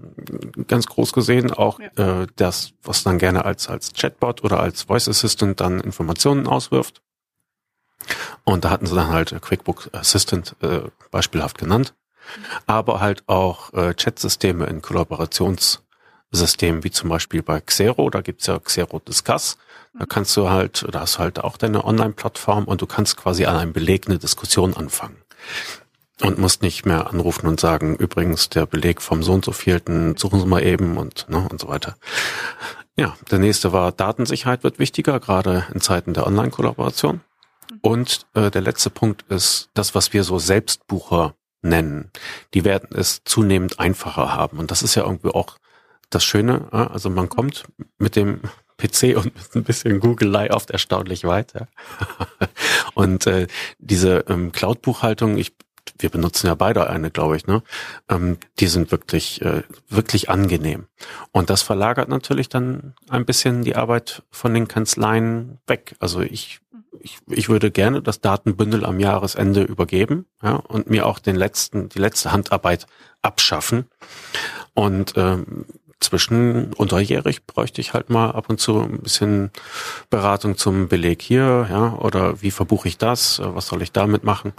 [0.67, 1.53] ganz groß gesehen.
[1.53, 2.23] Auch ja.
[2.23, 7.03] äh, das, was dann gerne als, als Chatbot oder als Voice Assistant dann Informationen auswirft.
[8.45, 11.95] Und da hatten sie dann halt QuickBook Assistant äh, beispielhaft genannt.
[12.37, 12.45] Mhm.
[12.67, 15.86] Aber halt auch äh, Chatsysteme in Kollaborations-
[16.37, 19.59] Systemen, wie zum Beispiel bei Xero, da gibt's ja Xero Discuss.
[19.95, 20.09] Da mhm.
[20.09, 23.57] kannst du halt, da hast du halt auch deine Online-Plattform und du kannst quasi an
[23.57, 25.17] einem Beleg eine Diskussion anfangen.
[26.23, 30.17] Und musst nicht mehr anrufen und sagen, übrigens, der Beleg vom so und so vielten,
[30.17, 31.97] suchen Sie mal eben und, ne, und so weiter.
[32.97, 37.21] Ja, der nächste war Datensicherheit wird wichtiger, gerade in Zeiten der Online-Kollaboration.
[37.71, 37.79] Mhm.
[37.83, 42.11] Und äh, der letzte Punkt ist das, was wir so Selbstbucher nennen.
[42.55, 44.59] Die werden es zunehmend einfacher haben.
[44.59, 45.57] Und das ist ja irgendwie auch
[46.11, 47.65] das Schöne, also man kommt
[47.99, 48.41] mit dem
[48.79, 51.69] PC und mit ein bisschen Googelei oft erstaunlich weiter.
[52.95, 53.47] und äh,
[53.79, 55.55] diese ähm, Cloud-Buchhaltung, ich
[55.99, 57.63] wir benutzen ja beide eine, glaube ich, ne?
[58.09, 60.87] Ähm, die sind wirklich, äh, wirklich angenehm.
[61.33, 65.95] Und das verlagert natürlich dann ein bisschen die Arbeit von den Kanzleien weg.
[65.99, 66.61] Also ich,
[67.01, 71.89] ich, ich würde gerne das Datenbündel am Jahresende übergeben ja, und mir auch den letzten,
[71.89, 72.87] die letzte Handarbeit
[73.23, 73.87] abschaffen.
[74.75, 75.67] Und ähm,
[76.01, 79.51] zwischen unterjährig bräuchte ich halt mal ab und zu ein bisschen
[80.11, 84.25] Beratung zum Beleg hier, ja, oder wie verbuche ich das, äh, was soll ich damit
[84.25, 84.53] machen?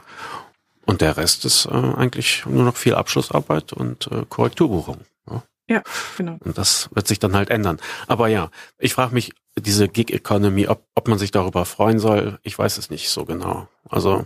[0.86, 5.02] Und der Rest ist äh, eigentlich nur noch viel Abschlussarbeit und äh, Korrekturbuchung.
[5.30, 5.44] Ja.
[5.70, 5.84] Ja,
[6.18, 6.38] genau.
[6.40, 7.80] Und das wird sich dann halt ändern.
[8.08, 12.40] Aber ja, ich frage mich, diese Gig Economy, ob, ob man sich darüber freuen soll,
[12.44, 13.68] ich weiß es nicht so genau.
[13.90, 14.26] Also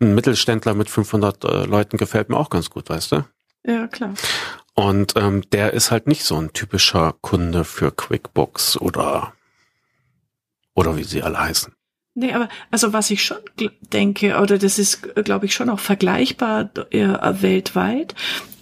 [0.00, 3.24] ein Mittelständler mit 500 äh, Leuten gefällt mir auch ganz gut, weißt du?
[3.64, 4.14] Ja, klar.
[4.74, 9.34] Und ähm, der ist halt nicht so ein typischer Kunde für QuickBooks oder
[10.74, 11.74] oder wie sie alle heißen.
[12.14, 13.38] Nee, aber also was ich schon
[13.92, 18.14] denke, oder das ist, glaube ich, schon auch vergleichbar äh, weltweit,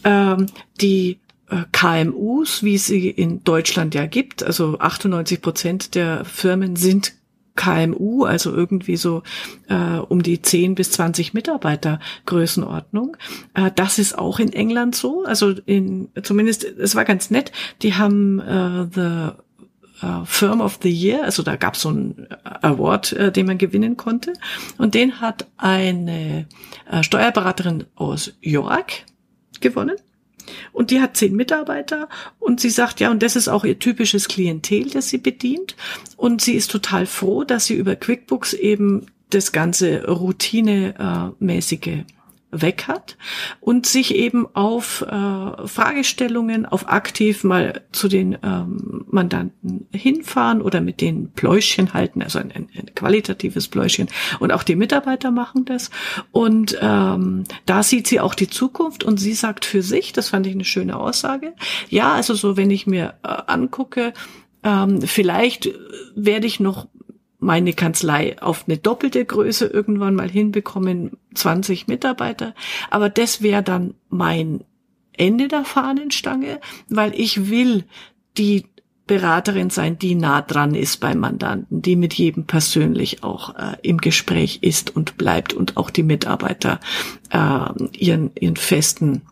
[0.05, 0.46] ähm,
[0.81, 1.18] die
[1.49, 7.14] äh, KMUs, wie es sie in Deutschland ja gibt, also 98 Prozent der Firmen sind
[7.61, 9.23] KMU, also irgendwie so
[9.68, 13.18] äh, um die 10 bis 20 Mitarbeiter Größenordnung.
[13.53, 15.25] Äh, das ist auch in England so.
[15.25, 20.90] Also in zumindest, es war ganz nett, die haben äh, The uh, Firm of the
[20.90, 22.29] Year, also da gab es so einen
[22.62, 24.33] Award, äh, den man gewinnen konnte.
[24.79, 26.46] Und den hat eine
[26.90, 29.05] äh, Steuerberaterin aus York
[29.61, 29.96] gewonnen.
[30.72, 34.29] Und die hat zehn Mitarbeiter und sie sagt, ja, und das ist auch ihr typisches
[34.29, 35.76] Klientel, das sie bedient.
[36.16, 42.05] Und sie ist total froh, dass sie über QuickBooks eben das ganze routinemäßige
[42.52, 43.16] weg hat
[43.60, 50.80] und sich eben auf äh, Fragestellungen, auf aktiv mal zu den ähm, Mandanten hinfahren oder
[50.80, 54.08] mit den Pläuschen halten, also ein, ein, ein qualitatives Pläuschen.
[54.40, 55.90] Und auch die Mitarbeiter machen das.
[56.32, 60.46] Und ähm, da sieht sie auch die Zukunft und sie sagt für sich, das fand
[60.46, 61.54] ich eine schöne Aussage,
[61.88, 64.12] ja, also so, wenn ich mir äh, angucke,
[64.62, 65.70] ähm, vielleicht
[66.14, 66.88] werde ich noch
[67.40, 72.55] meine Kanzlei auf eine doppelte Größe irgendwann mal hinbekommen, 20 Mitarbeiter.
[72.90, 74.64] Aber das wäre dann mein
[75.12, 77.85] Ende der Fahnenstange, weil ich will
[78.38, 78.64] die
[79.07, 83.98] Beraterin sein, die nah dran ist beim Mandanten, die mit jedem persönlich auch äh, im
[83.98, 86.79] Gespräch ist und bleibt und auch die Mitarbeiter
[87.31, 89.22] äh, ihren, ihren festen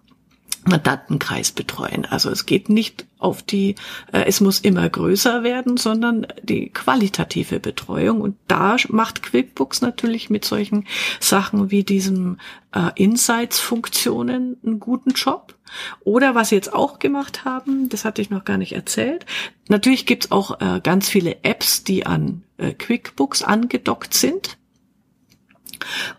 [0.69, 2.05] Mandantenkreis betreuen.
[2.05, 3.75] Also es geht nicht auf die,
[4.13, 8.21] äh, es muss immer größer werden, sondern die qualitative Betreuung.
[8.21, 10.87] Und da macht QuickBooks natürlich mit solchen
[11.21, 12.41] Sachen wie diesen
[12.73, 15.55] äh, Insights-Funktionen einen guten Job.
[16.01, 19.27] Oder was sie jetzt auch gemacht haben, das hatte ich noch gar nicht erzählt.
[19.69, 24.57] Natürlich gibt's auch äh, ganz viele Apps, die an äh, QuickBooks angedockt sind.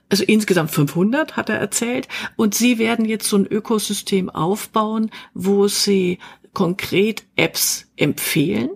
[0.10, 2.08] Also insgesamt 500 hat er erzählt.
[2.36, 6.20] Und sie werden jetzt so ein Ökosystem aufbauen, wo sie
[6.54, 8.72] konkret Apps empfehlen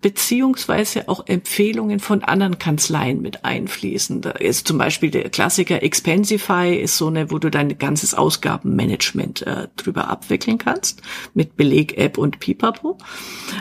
[0.00, 4.22] beziehungsweise auch Empfehlungen von anderen Kanzleien mit einfließen.
[4.22, 9.42] Da ist zum Beispiel der Klassiker Expensify ist so eine, wo du dein ganzes Ausgabenmanagement
[9.42, 11.02] äh, drüber abwickeln kannst
[11.34, 12.98] mit Beleg-App und Pipapo.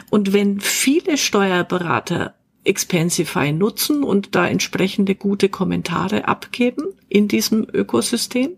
[0.09, 8.57] Und wenn viele Steuerberater Expensify nutzen und da entsprechende gute Kommentare abgeben in diesem Ökosystem,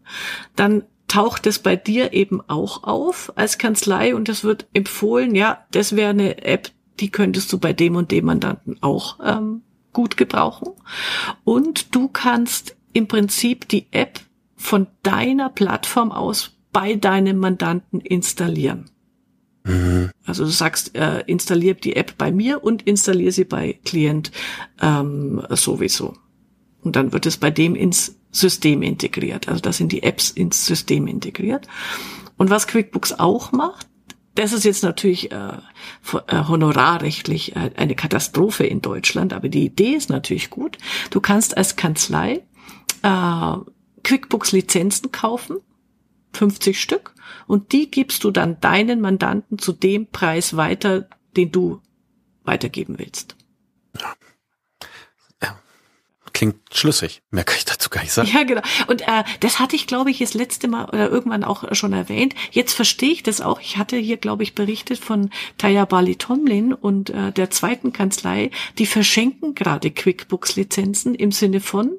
[0.55, 5.65] dann taucht es bei dir eben auch auf als Kanzlei und es wird empfohlen, ja,
[5.71, 9.61] das wäre eine App, die könntest du bei dem und dem Mandanten auch ähm,
[9.93, 10.69] gut gebrauchen.
[11.43, 14.21] Und du kannst im Prinzip die App
[14.55, 18.89] von deiner Plattform aus bei deinem Mandanten installieren.
[19.63, 20.09] Mhm.
[20.25, 24.31] Also du sagst, äh, installier die App bei mir und installier sie bei Klient
[24.81, 26.15] ähm, sowieso.
[26.81, 29.47] Und dann wird es bei dem ins System integriert.
[29.47, 31.67] Also da sind die Apps ins System integriert.
[32.37, 33.87] Und was QuickBooks auch macht,
[34.35, 35.57] das ist jetzt natürlich äh,
[36.27, 40.77] äh honorarrechtlich äh, eine Katastrophe in Deutschland, aber die Idee ist natürlich gut.
[41.09, 42.41] Du kannst als Kanzlei
[43.03, 43.55] äh,
[44.03, 45.57] QuickBooks Lizenzen kaufen
[46.33, 47.13] 50 Stück
[47.47, 51.81] und die gibst du dann deinen Mandanten zu dem Preis weiter, den du
[52.43, 53.35] weitergeben willst.
[53.99, 54.13] Ja
[56.41, 57.21] klingt schlüssig.
[57.29, 58.27] Mehr kann ich dazu gar nicht sagen.
[58.33, 58.61] Ja, genau.
[58.87, 62.33] Und äh, das hatte ich, glaube ich, das letzte Mal oder irgendwann auch schon erwähnt.
[62.49, 63.59] Jetzt verstehe ich das auch.
[63.61, 68.49] Ich hatte hier, glaube ich, berichtet von Taya Bali Tomlin und äh, der zweiten Kanzlei,
[68.79, 71.91] die verschenken gerade QuickBooks-Lizenzen im Sinne von,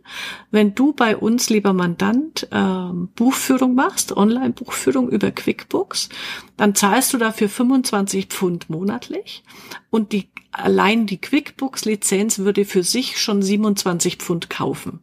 [0.50, 6.08] wenn du bei uns, lieber Mandant, äh, Buchführung machst, Online-Buchführung über QuickBooks,
[6.56, 9.44] dann zahlst du dafür 25 Pfund monatlich
[9.90, 15.00] und die allein die QuickBooks-Lizenz würde für sich schon 27 Pfund kaufen,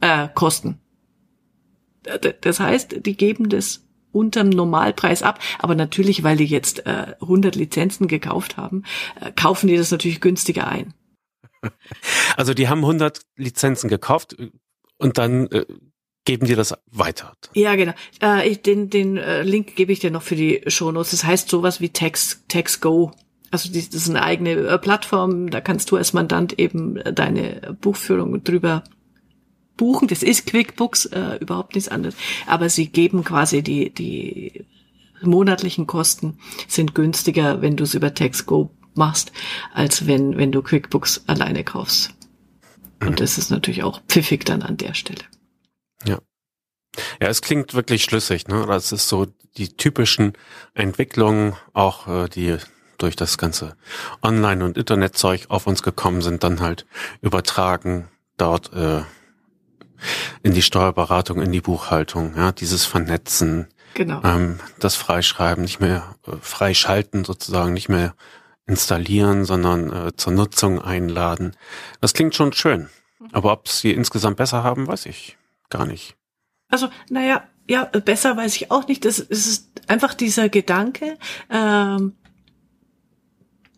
[0.00, 0.78] äh, kosten.
[2.40, 7.56] Das heißt, die geben das unterm Normalpreis ab, aber natürlich, weil die jetzt äh, 100
[7.56, 8.84] Lizenzen gekauft haben,
[9.20, 10.94] äh, kaufen die das natürlich günstiger ein.
[12.36, 14.36] Also die haben 100 Lizenzen gekauft
[14.98, 15.64] und dann äh,
[16.26, 17.32] geben die das weiter.
[17.54, 17.94] Ja, genau.
[18.20, 21.12] Äh, ich, den den äh, Link gebe ich dir noch für die Shownotes.
[21.12, 23.12] Das heißt sowas wie Text, Text Go
[23.50, 27.76] also das ist eine eigene äh, Plattform, da kannst du als Mandant eben äh, deine
[27.80, 28.84] Buchführung drüber
[29.76, 30.08] buchen.
[30.08, 32.16] Das ist QuickBooks, äh, überhaupt nichts anderes.
[32.46, 34.64] Aber sie geben quasi die, die
[35.22, 39.32] monatlichen Kosten sind günstiger, wenn du es über TextGo machst,
[39.72, 42.14] als wenn, wenn du QuickBooks alleine kaufst.
[43.00, 43.16] Und mhm.
[43.16, 45.22] das ist natürlich auch pfiffig dann an der Stelle.
[46.04, 46.20] Ja.
[47.20, 48.66] Ja, es klingt wirklich schlüssig, ne?
[48.68, 49.26] Das ist so
[49.56, 50.34] die typischen
[50.74, 52.56] Entwicklungen, auch äh, die
[52.98, 53.76] durch das ganze
[54.22, 56.86] Online- und Internetzeug auf uns gekommen sind, dann halt
[57.20, 59.02] übertragen dort äh,
[60.42, 64.20] in die Steuerberatung, in die Buchhaltung, ja, dieses Vernetzen, genau.
[64.24, 68.14] ähm, das Freischreiben, nicht mehr äh, freischalten sozusagen, nicht mehr
[68.66, 71.56] installieren, sondern äh, zur Nutzung einladen.
[72.00, 72.88] Das klingt schon schön.
[73.32, 75.38] Aber ob sie insgesamt besser haben, weiß ich
[75.70, 76.16] gar nicht.
[76.68, 79.04] Also, naja, ja, besser weiß ich auch nicht.
[79.04, 81.18] Das ist einfach dieser Gedanke,
[81.50, 82.14] ähm,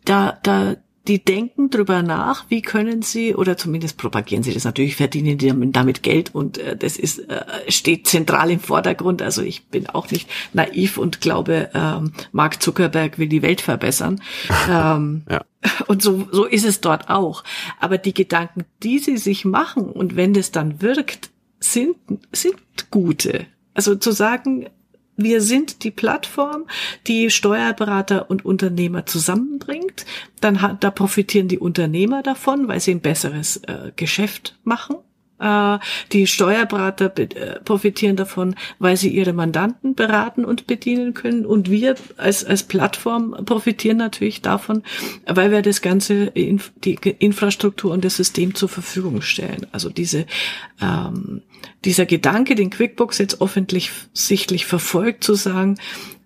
[0.07, 0.75] da, da,
[1.07, 5.71] die denken drüber nach, wie können sie, oder zumindest propagieren sie das natürlich, verdienen die
[5.71, 9.21] damit Geld und äh, das ist, äh, steht zentral im Vordergrund.
[9.21, 14.21] Also ich bin auch nicht naiv und glaube, ähm, Mark Zuckerberg will die Welt verbessern.
[14.69, 15.43] ähm, ja.
[15.87, 17.43] Und so, so ist es dort auch.
[17.79, 21.95] Aber die Gedanken, die sie sich machen und wenn das dann wirkt, sind,
[22.31, 22.57] sind
[22.91, 23.47] gute.
[23.73, 24.67] Also zu sagen,
[25.17, 26.65] wir sind die Plattform,
[27.07, 30.05] die Steuerberater und Unternehmer zusammenbringt.
[30.39, 34.97] Dann hat, da profitieren die Unternehmer davon, weil sie ein besseres äh, Geschäft machen.
[35.39, 35.77] Äh,
[36.11, 41.45] die Steuerberater äh, profitieren davon, weil sie ihre Mandanten beraten und bedienen können.
[41.45, 44.83] Und wir als, als Plattform profitieren natürlich davon,
[45.27, 49.67] weil wir das ganze, die Infrastruktur und das System zur Verfügung stellen.
[49.71, 50.25] Also diese,
[50.81, 51.43] ähm,
[51.85, 55.77] dieser Gedanke, den QuickBooks jetzt offensichtlich verfolgt, zu sagen,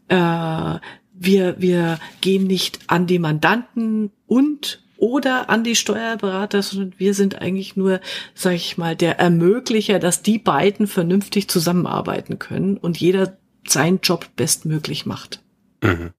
[0.07, 0.79] äh,
[1.13, 7.41] wir, wir gehen nicht an die Mandanten und oder an die Steuerberater, sondern wir sind
[7.41, 7.99] eigentlich nur,
[8.35, 13.37] sage ich mal, der Ermöglicher, dass die beiden vernünftig zusammenarbeiten können und jeder
[13.67, 15.43] seinen Job bestmöglich macht.
[15.81, 16.11] Mhm.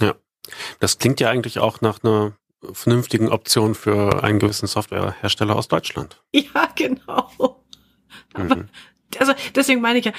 [0.00, 0.16] Ja,
[0.80, 2.36] das klingt ja eigentlich auch nach einer
[2.72, 6.22] vernünftigen Option für einen gewissen Softwarehersteller aus Deutschland.
[6.34, 7.62] Ja, genau.
[8.36, 8.68] Mhm.
[9.20, 10.12] also deswegen meine ich ja,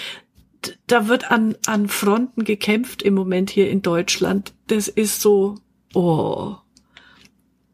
[0.87, 4.53] da wird an, an Fronten gekämpft im Moment hier in Deutschland.
[4.67, 5.55] Das ist so,
[5.93, 6.55] oh,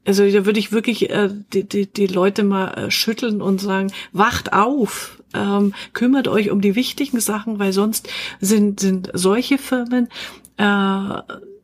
[0.06, 3.92] also da würde ich wirklich äh, die, die, die Leute mal äh, schütteln und sagen,
[4.12, 8.10] wacht auf, ähm, kümmert euch um die wichtigen Sachen, weil sonst
[8.40, 10.10] sind, sind solche Firmen
[10.58, 11.22] äh,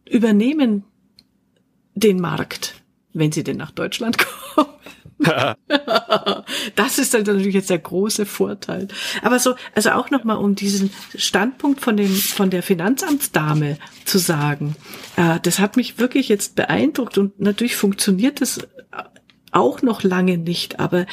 [0.09, 0.83] übernehmen
[1.95, 2.75] den Markt,
[3.13, 4.17] wenn sie denn nach Deutschland
[4.55, 4.69] kommen.
[6.75, 8.87] das ist dann natürlich jetzt der große Vorteil.
[9.21, 14.75] Aber so, also auch nochmal, um diesen Standpunkt von dem, von der Finanzamtsdame zu sagen,
[15.15, 18.67] äh, das hat mich wirklich jetzt beeindruckt und natürlich funktioniert das
[19.51, 21.05] auch noch lange nicht, aber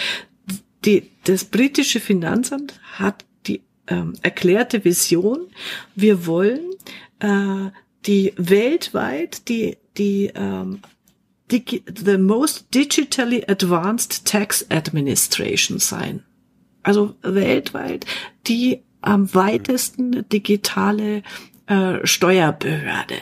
[0.85, 5.49] die, das britische Finanzamt hat die ähm, erklärte Vision,
[5.95, 6.73] wir wollen
[7.21, 7.71] äh,
[8.07, 10.81] die weltweit die die ähm,
[11.50, 16.22] the most digitally advanced tax administration sein.
[16.83, 18.07] Also weltweit
[18.46, 21.22] die am weitesten digitale
[21.66, 23.16] äh, Steuerbehörde.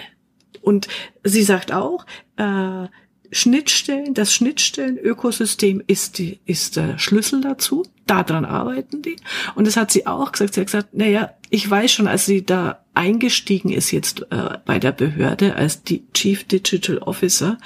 [0.60, 0.88] Und
[1.24, 2.06] sie sagt auch,
[2.36, 2.86] äh,
[3.32, 7.84] Schnittstellen, das Schnittstellenökosystem ist die, ist der Schlüssel dazu.
[8.06, 9.16] Daran arbeiten die.
[9.54, 10.54] Und das hat sie auch gesagt.
[10.54, 14.78] Sie hat gesagt, naja, ich weiß schon, als sie da eingestiegen ist jetzt äh, bei
[14.78, 17.58] der Behörde als die Chief Digital Officer,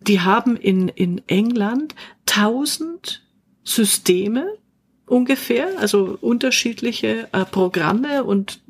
[0.00, 1.94] die haben in, in England
[2.26, 3.22] tausend
[3.64, 4.46] Systeme
[5.06, 8.60] ungefähr, also unterschiedliche äh, Programme und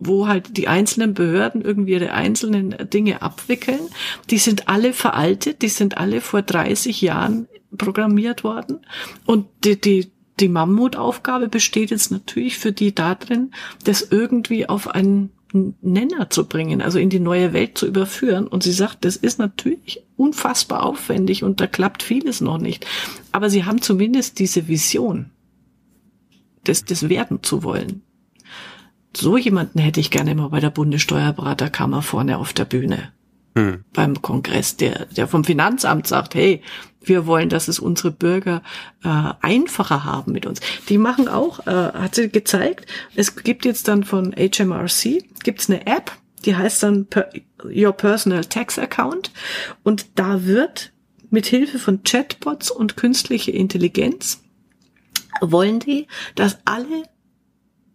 [0.00, 3.80] wo halt die einzelnen Behörden irgendwie ihre einzelnen Dinge abwickeln.
[4.30, 8.86] Die sind alle veraltet, die sind alle vor 30 Jahren programmiert worden.
[9.26, 13.52] Und die, die, die Mammutaufgabe besteht jetzt natürlich für die darin,
[13.84, 18.46] das irgendwie auf einen Nenner zu bringen, also in die neue Welt zu überführen.
[18.46, 22.86] Und sie sagt, das ist natürlich unfassbar aufwendig und da klappt vieles noch nicht.
[23.32, 25.30] Aber sie haben zumindest diese Vision,
[26.64, 28.02] das, das werden zu wollen.
[29.16, 33.12] So jemanden hätte ich gerne mal bei der Bundessteuerberaterkammer vorne auf der Bühne.
[33.56, 33.84] Hm.
[33.94, 36.62] Beim Kongress, der, der vom Finanzamt sagt, hey,
[37.00, 38.62] wir wollen, dass es unsere Bürger
[39.04, 39.08] äh,
[39.40, 40.60] einfacher haben mit uns.
[40.88, 45.86] Die machen auch, äh, hat sie gezeigt, es gibt jetzt dann von HMRC, gibt's eine
[45.86, 46.12] App,
[46.44, 47.30] die heißt dann per
[47.64, 49.32] Your Personal Tax Account
[49.82, 50.92] und da wird
[51.30, 54.42] mit Hilfe von Chatbots und künstliche Intelligenz
[55.40, 57.04] wollen die, dass alle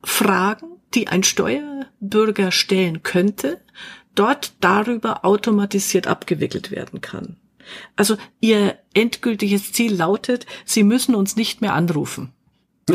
[0.04, 3.62] Fragen, die ein Steuerbürger stellen könnte,
[4.16, 7.38] dort darüber automatisiert abgewickelt werden kann.
[7.96, 12.34] Also Ihr endgültiges Ziel lautet, Sie müssen uns nicht mehr anrufen.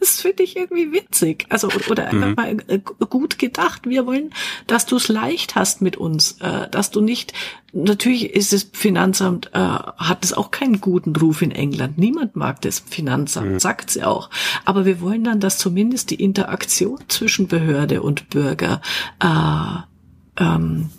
[0.00, 1.46] Das finde ich irgendwie witzig.
[1.48, 2.34] Also oder einfach mhm.
[2.34, 3.88] mal äh, gut gedacht.
[3.88, 4.34] Wir wollen,
[4.66, 7.32] dass du es leicht hast mit uns, äh, dass du nicht.
[7.72, 11.96] Natürlich ist das Finanzamt äh, hat es auch keinen guten Ruf in England.
[11.96, 13.58] Niemand mag das Finanzamt, mhm.
[13.58, 14.28] sagt sie auch.
[14.66, 18.82] Aber wir wollen dann, dass zumindest die Interaktion zwischen Behörde und Bürger
[19.20, 20.90] äh, ähm,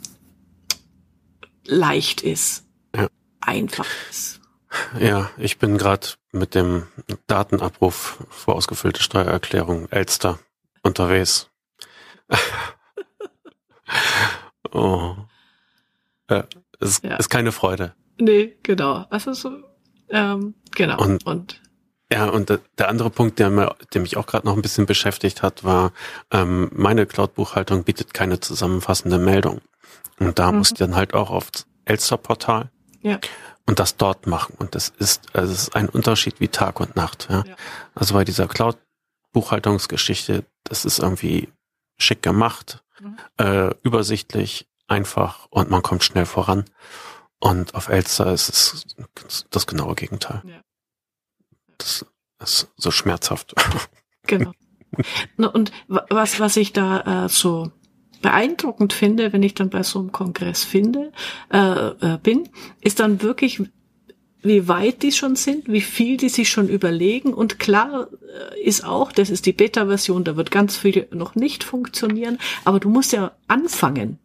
[1.63, 2.64] leicht ist, ja.
[3.45, 4.41] Einfach ist.
[4.99, 6.87] Ja, ich bin gerade mit dem
[7.27, 10.39] Datenabruf für ausgefüllte Steuererklärung Elster
[10.83, 11.49] unterwegs.
[14.71, 15.15] oh.
[16.29, 16.45] Ja,
[16.79, 17.15] es ja.
[17.15, 17.93] ist keine Freude.
[18.19, 19.05] Nee, genau.
[19.09, 19.51] Also so,
[20.09, 21.01] ähm, genau.
[21.01, 21.61] Und, und
[22.11, 25.41] ja, und der andere Punkt, der, mir, der mich auch gerade noch ein bisschen beschäftigt
[25.41, 25.91] hat, war,
[26.31, 29.61] ähm, meine Cloud-Buchhaltung bietet keine zusammenfassende Meldung.
[30.19, 30.59] Und da mhm.
[30.59, 32.69] muss ich dann halt auch aufs Elster-Portal.
[33.05, 33.19] Ja
[33.65, 34.55] und das dort machen.
[34.57, 37.27] Und das ist, also es ist ein Unterschied wie Tag und Nacht.
[37.29, 37.43] Ja?
[37.45, 37.55] ja.
[37.95, 41.49] Also bei dieser Cloud-Buchhaltungsgeschichte, das ist irgendwie
[41.97, 43.17] schick gemacht, mhm.
[43.37, 46.65] äh, übersichtlich, einfach und man kommt schnell voran.
[47.39, 48.95] Und auf Elster ist es
[49.49, 50.41] das genaue Gegenteil.
[50.45, 50.61] Ja.
[51.77, 52.05] Das
[52.39, 53.53] ist so schmerzhaft.
[54.27, 54.53] Genau.
[55.37, 57.71] Und was, was ich da äh, so
[58.25, 61.11] beeindruckend finde, wenn ich dann bei so einem Kongress finde,
[61.53, 62.49] äh, äh, bin,
[62.81, 63.61] ist dann wirklich,
[64.41, 67.35] wie weit die schon sind, wie viel die sich schon überlegen.
[67.35, 71.63] Und klar äh, ist auch, das ist die Beta-Version, da wird ganz viel noch nicht
[71.63, 74.17] funktionieren, aber du musst ja anfangen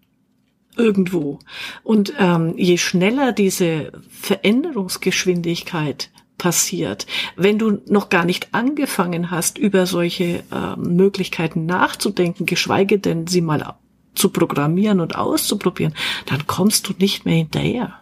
[0.79, 1.41] irgendwo.
[1.83, 9.85] Und ähm, je schneller diese Veränderungsgeschwindigkeit passiert, wenn du noch gar nicht angefangen hast, über
[9.85, 13.63] solche ähm, Möglichkeiten nachzudenken, geschweige denn sie mal
[14.15, 15.95] zu programmieren und auszuprobieren,
[16.27, 18.01] dann kommst du nicht mehr hinterher.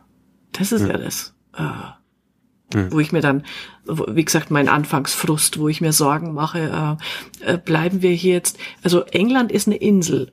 [0.53, 0.91] Das ist hm.
[0.91, 1.35] ja das.
[1.57, 2.93] Äh, hm.
[2.93, 3.45] Wo ich mir dann,
[3.87, 6.99] wie gesagt, mein Anfangsfrust, wo ich mir Sorgen mache,
[7.43, 8.59] äh, äh, bleiben wir hier jetzt.
[8.83, 10.33] Also England ist eine Insel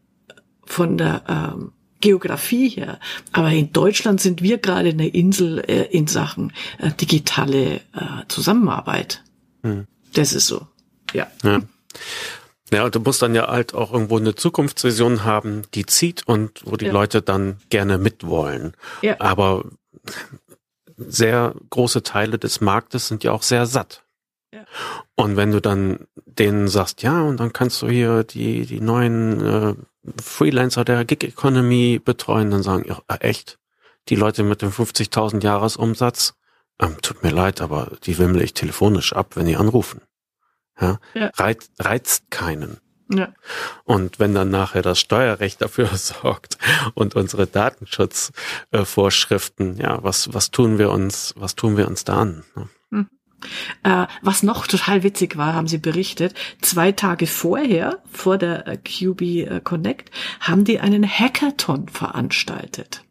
[0.66, 1.72] von der ähm,
[2.02, 3.00] Geografie her,
[3.32, 9.24] aber in Deutschland sind wir gerade eine Insel äh, in Sachen äh, digitale äh, Zusammenarbeit.
[9.64, 9.88] Hm.
[10.14, 10.68] Das ist so.
[11.14, 11.28] Ja.
[11.44, 11.62] ja.
[12.76, 16.62] Ja, und du musst dann ja halt auch irgendwo eine Zukunftsvision haben, die zieht und
[16.66, 16.92] wo die ja.
[16.92, 18.74] Leute dann gerne mitwollen.
[19.02, 19.20] Ja.
[19.20, 19.64] Aber
[20.98, 24.04] sehr große Teile des Marktes sind ja auch sehr satt.
[24.54, 24.66] Ja.
[25.16, 29.42] Und wenn du dann denen sagst, ja, und dann kannst du hier die, die neuen
[29.42, 29.76] äh,
[30.22, 33.58] Freelancer der Gig Economy betreuen, dann sagen, ja, echt,
[34.10, 36.36] die Leute mit dem 50.000 Jahresumsatz,
[36.80, 40.02] ähm, tut mir leid, aber die wimmel ich telefonisch ab, wenn die anrufen.
[40.80, 41.32] Ja, ja.
[41.36, 42.78] Reiz, reizt keinen.
[43.10, 43.34] Ja.
[43.84, 46.58] Und wenn dann nachher das Steuerrecht dafür sorgt
[46.94, 52.18] und unsere Datenschutzvorschriften, äh, ja, was, was tun wir uns, was tun wir uns da
[52.20, 52.44] an?
[52.56, 52.68] Ne?
[52.92, 53.08] Hm.
[53.84, 58.78] Äh, was noch total witzig war, haben sie berichtet, zwei Tage vorher, vor der äh,
[58.78, 63.06] QB äh, Connect, haben die einen Hackathon veranstaltet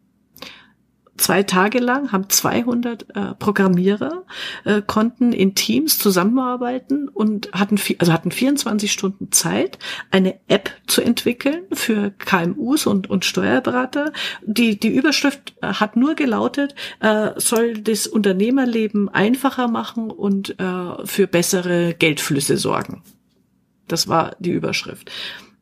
[1.17, 4.23] zwei Tage lang haben 200 äh, Programmierer
[4.63, 9.79] äh, konnten in Teams zusammenarbeiten und hatten also hatten 24 Stunden Zeit,
[10.11, 14.11] eine App zu entwickeln für KMUs und und Steuerberater.
[14.45, 21.05] Die die Überschrift äh, hat nur gelautet, äh, soll das Unternehmerleben einfacher machen und äh,
[21.05, 23.03] für bessere Geldflüsse sorgen.
[23.87, 25.11] Das war die Überschrift.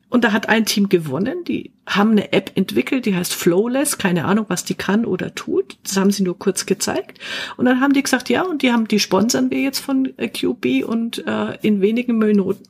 [0.08, 1.44] Und da hat ein Team gewonnen.
[1.44, 3.98] Die haben eine App entwickelt, die heißt Flowless.
[3.98, 5.76] Keine Ahnung, was die kann oder tut.
[5.82, 7.18] Das haben sie nur kurz gezeigt.
[7.56, 10.28] Und dann haben die gesagt, ja, und die haben, die sponsern wir jetzt von äh,
[10.28, 12.18] QB und äh, in wenigen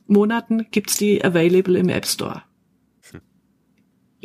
[0.07, 2.43] Monaten gibt's die available im App Store.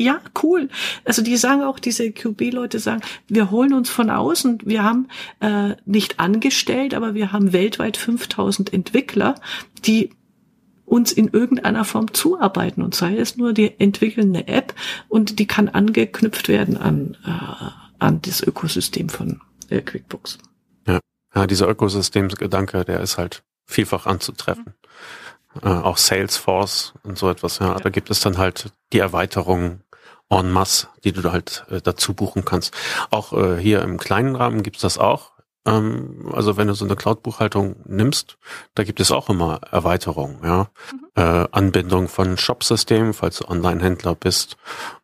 [0.01, 0.71] Ja, cool.
[1.05, 4.61] Also die sagen auch, diese QB-Leute sagen, wir holen uns von außen.
[4.65, 5.09] Wir haben
[5.41, 9.35] äh, nicht angestellt, aber wir haben weltweit 5000 Entwickler,
[9.85, 10.09] die
[10.91, 14.75] uns in irgendeiner Form zuarbeiten und sei es nur, die entwickeln eine App
[15.09, 17.71] und die kann angeknüpft werden an, äh,
[18.01, 20.39] an das Ökosystem von äh, QuickBooks.
[20.87, 20.99] Ja.
[21.35, 24.75] ja, dieser Ökosystemsgedanke, der ist halt vielfach anzutreffen.
[25.55, 25.61] Mhm.
[25.63, 27.69] Äh, auch Salesforce und so etwas, ja.
[27.69, 27.75] ja.
[27.77, 29.83] Da gibt es dann halt die Erweiterung
[30.29, 32.75] en masse, die du halt äh, dazu buchen kannst.
[33.11, 35.30] Auch äh, hier im kleinen Rahmen gibt's das auch.
[35.67, 38.39] Ähm, also wenn du so eine Cloud-Buchhaltung nimmst,
[38.75, 40.71] da gibt es auch immer Erweiterungen, ja.
[40.93, 41.07] Mhm.
[41.17, 44.57] Äh, Anbindung von Shop-Systemen, falls du Online-Händler bist,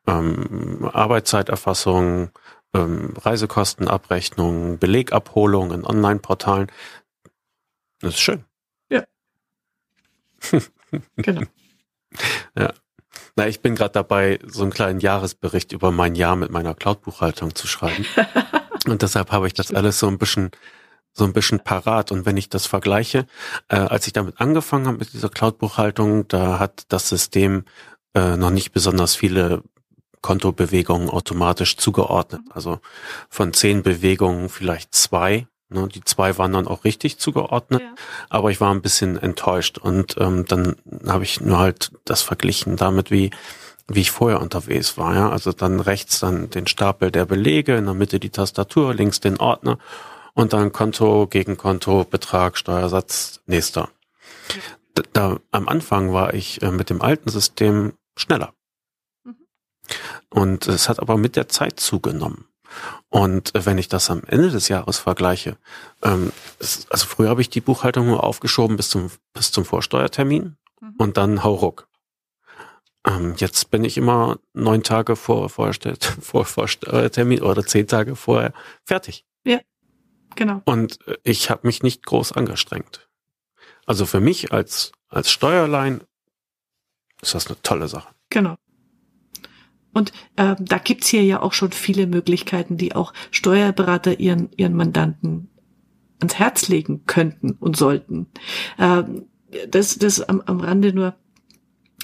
[0.07, 2.31] ähm, Arbeitszeiterfassung,
[2.75, 6.69] ähm, Reisekostenabrechnung, Belegabholung in Online-Portalen.
[8.01, 8.45] Das ist schön.
[8.89, 9.05] Ja.
[11.17, 11.43] genau.
[12.57, 12.73] Ja.
[13.39, 17.55] Na, ich bin gerade dabei, so einen kleinen Jahresbericht über mein Jahr mit meiner Cloud-Buchhaltung
[17.55, 18.07] zu schreiben.
[18.89, 20.51] Und deshalb habe ich das alles so ein bisschen
[21.17, 22.13] so ein bisschen parat.
[22.13, 23.27] Und wenn ich das vergleiche,
[23.69, 27.65] äh, als ich damit angefangen habe mit dieser Cloud-Buchhaltung, da hat das System
[28.15, 29.63] äh, noch nicht besonders viele
[30.21, 32.43] Kontobewegungen automatisch zugeordnet.
[32.51, 32.81] Also
[33.31, 35.47] von zehn Bewegungen vielleicht zwei.
[35.69, 37.95] Ne, die zwei waren dann auch richtig zugeordnet, ja.
[38.29, 40.77] aber ich war ein bisschen enttäuscht und ähm, dann
[41.09, 43.33] habe ich nur halt das verglichen damit, wie
[43.89, 45.15] wie ich vorher unterwegs war.
[45.15, 45.31] Ja?
[45.31, 49.39] Also dann rechts dann den Stapel der Belege, in der Mitte die Tastatur, links den
[49.39, 49.79] Ordner
[50.35, 53.89] und dann Konto, Gegenkonto, Betrag, Steuersatz, nächster.
[54.95, 58.53] Da, da am Anfang war ich äh, mit dem alten System schneller.
[59.25, 59.37] Mhm.
[60.31, 62.47] Und es hat aber mit der Zeit zugenommen.
[63.09, 65.57] Und äh, wenn ich das am Ende des Jahres vergleiche,
[66.03, 70.57] ähm, es, also früher habe ich die Buchhaltung nur aufgeschoben bis zum, bis zum Vorsteuertermin
[70.81, 70.95] mhm.
[70.99, 71.89] und dann hau ruck.
[73.07, 78.53] Ähm, jetzt bin ich immer neun Tage vor, vor, vor Vorsteuertermin oder zehn Tage vorher
[78.85, 79.25] fertig.
[79.45, 79.61] Ja,
[80.35, 80.63] genau.
[80.65, 83.09] Und äh, ich habe mich nicht groß angestrengt.
[83.87, 86.03] Also für mich als, als Steuerlein
[87.23, 88.09] ist das eine tolle Sache.
[88.31, 88.57] Genau.
[89.93, 94.75] Und ähm, da gibt's hier ja auch schon viele Möglichkeiten, die auch Steuerberater ihren, ihren
[94.75, 95.49] Mandanten
[96.19, 98.27] ans Herz legen könnten und sollten.
[98.79, 99.27] Ähm,
[99.69, 101.13] das, das am, am Rande nur, äh,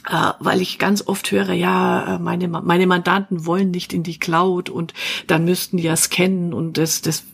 [0.05, 4.69] weil ich ganz oft höre, ja, äh, meine, meine Mandanten wollen nicht in die Cloud
[4.69, 4.95] und
[5.27, 7.25] dann müssten die ja scannen und das, das,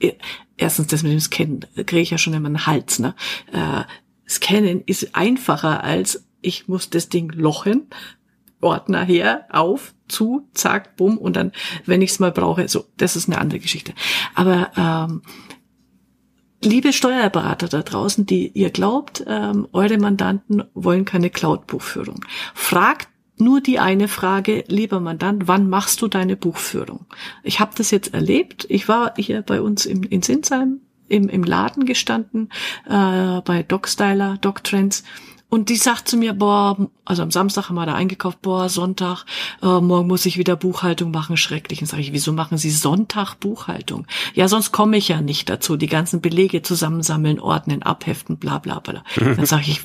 [0.00, 0.12] äh,
[0.56, 3.14] erstens das mit dem Scannen kriege ich ja schon immer einen Hals, ne?
[3.52, 3.82] Äh,
[4.28, 7.86] Scannen ist einfacher als ich muss das Ding lochen,
[8.60, 11.52] Ordner her, auf, zu, zack, bumm, und dann,
[11.86, 13.92] wenn ich es mal brauche, so, das ist eine andere Geschichte.
[14.34, 15.22] Aber ähm,
[16.64, 23.08] liebe Steuerberater da draußen, die ihr glaubt, ähm, eure Mandanten wollen keine Cloud-Buchführung, fragt
[23.38, 27.06] nur die eine Frage, lieber Mandant, wann machst du deine Buchführung?
[27.42, 28.66] Ich habe das jetzt erlebt.
[28.68, 32.48] Ich war hier bei uns im, in Sinsheim im, im Laden gestanden,
[32.88, 35.04] äh, bei DocStyler, DocTrends.
[35.52, 39.26] Und die sagt zu mir, boah, also am Samstag haben wir da eingekauft, boah, Sonntag,
[39.60, 41.82] äh, morgen muss ich wieder Buchhaltung machen, schrecklich.
[41.82, 44.06] Und sage ich, wieso machen Sie Sonntag Buchhaltung?
[44.32, 48.80] Ja, sonst komme ich ja nicht dazu, die ganzen Belege zusammensammeln, ordnen, abheften, bla bla
[48.80, 49.04] bla.
[49.16, 49.82] Dann sage ich,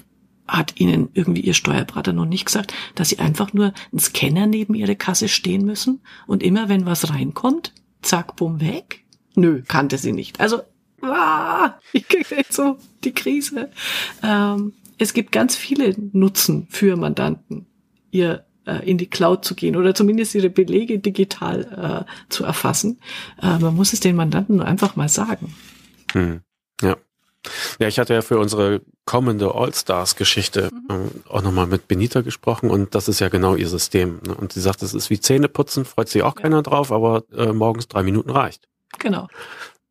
[0.48, 4.74] hat Ihnen irgendwie Ihr Steuerberater noch nicht gesagt, dass Sie einfach nur einen Scanner neben
[4.74, 9.04] Ihre Kasse stehen müssen und immer wenn was reinkommt, zack, bumm, weg?
[9.36, 10.40] Nö, kannte sie nicht.
[10.40, 10.62] Also
[11.02, 13.70] ah, ich kriege so die Krise.
[14.24, 17.68] Ähm, es gibt ganz viele Nutzen für Mandanten,
[18.12, 23.00] ihr äh, in die Cloud zu gehen oder zumindest ihre Belege digital äh, zu erfassen.
[23.42, 25.56] Äh, man muss es den Mandanten nur einfach mal sagen.
[26.12, 26.42] Hm.
[26.82, 26.98] Ja.
[27.80, 30.96] Ja, ich hatte ja für unsere kommende All-Stars-Geschichte mhm.
[30.96, 34.20] äh, auch nochmal mit Benita gesprochen und das ist ja genau ihr System.
[34.28, 34.36] Ne?
[34.36, 36.42] Und sie sagt, es ist wie Zähneputzen, freut sich auch ja.
[36.42, 38.68] keiner drauf, aber äh, morgens drei Minuten reicht.
[39.00, 39.28] Genau.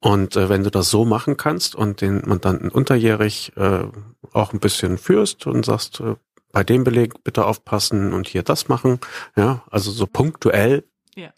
[0.07, 3.89] Und äh, wenn du das so machen kannst und den Mandanten unterjährig äh,
[4.33, 6.15] auch ein bisschen führst und sagst, äh,
[6.53, 9.01] bei dem Beleg bitte aufpassen und hier das machen,
[9.35, 10.85] ja, also so punktuell,
[11.17, 11.31] ja.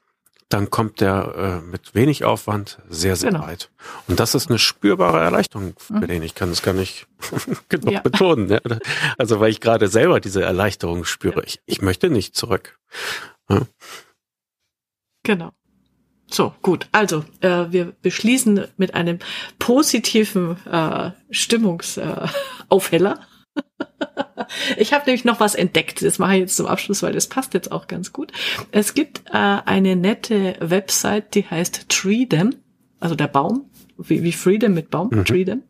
[0.51, 3.47] dann kommt der äh, mit wenig Aufwand sehr, sehr genau.
[3.47, 3.71] weit.
[4.07, 6.07] Und das ist eine spürbare Erleichterung für mhm.
[6.07, 6.23] den.
[6.23, 7.07] Ich kann es gar nicht
[7.71, 8.01] genug ja.
[8.01, 8.51] betonen.
[8.51, 8.61] Ja.
[9.17, 11.43] Also weil ich gerade selber diese Erleichterung spüre.
[11.47, 12.79] Ich, ich möchte nicht zurück.
[13.49, 13.63] Ja.
[15.23, 15.53] Genau.
[16.31, 16.89] So, gut.
[16.93, 19.19] Also, äh, wir beschließen mit einem
[19.59, 23.21] positiven äh, Stimmungsaufheller.
[23.57, 23.65] Äh,
[24.77, 26.03] ich habe nämlich noch was entdeckt.
[26.03, 28.33] Das mache ich jetzt zum Abschluss, weil das passt jetzt auch ganz gut.
[28.71, 32.57] Es gibt äh, eine nette Website, die heißt Treedem,
[33.01, 33.68] also der Baum
[33.99, 35.27] wie, wie Freedom mit Baum, mhm.
[35.27, 35.63] Freedom.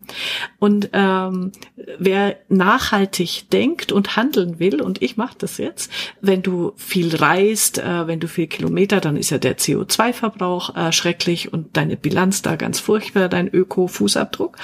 [0.59, 1.53] Und ähm,
[1.99, 7.79] wer nachhaltig denkt und handeln will, und ich mache das jetzt, wenn du viel reist,
[7.79, 12.43] äh, wenn du viel Kilometer, dann ist ja der CO2-Verbrauch äh, schrecklich und deine Bilanz
[12.43, 14.57] da ganz furchtbar, dein Öko-Fußabdruck.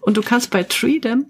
[0.00, 1.26] Und du kannst bei Freedom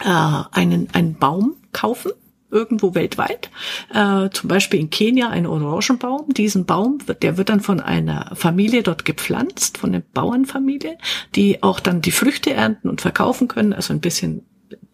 [0.00, 2.12] äh, einen, einen Baum kaufen
[2.50, 3.50] irgendwo weltweit,
[3.92, 6.32] äh, zum Beispiel in Kenia ein Orangenbaum.
[6.32, 10.98] Diesen Baum, der wird dann von einer Familie dort gepflanzt, von einer Bauernfamilie,
[11.34, 14.46] die auch dann die Früchte ernten und verkaufen können, also ein bisschen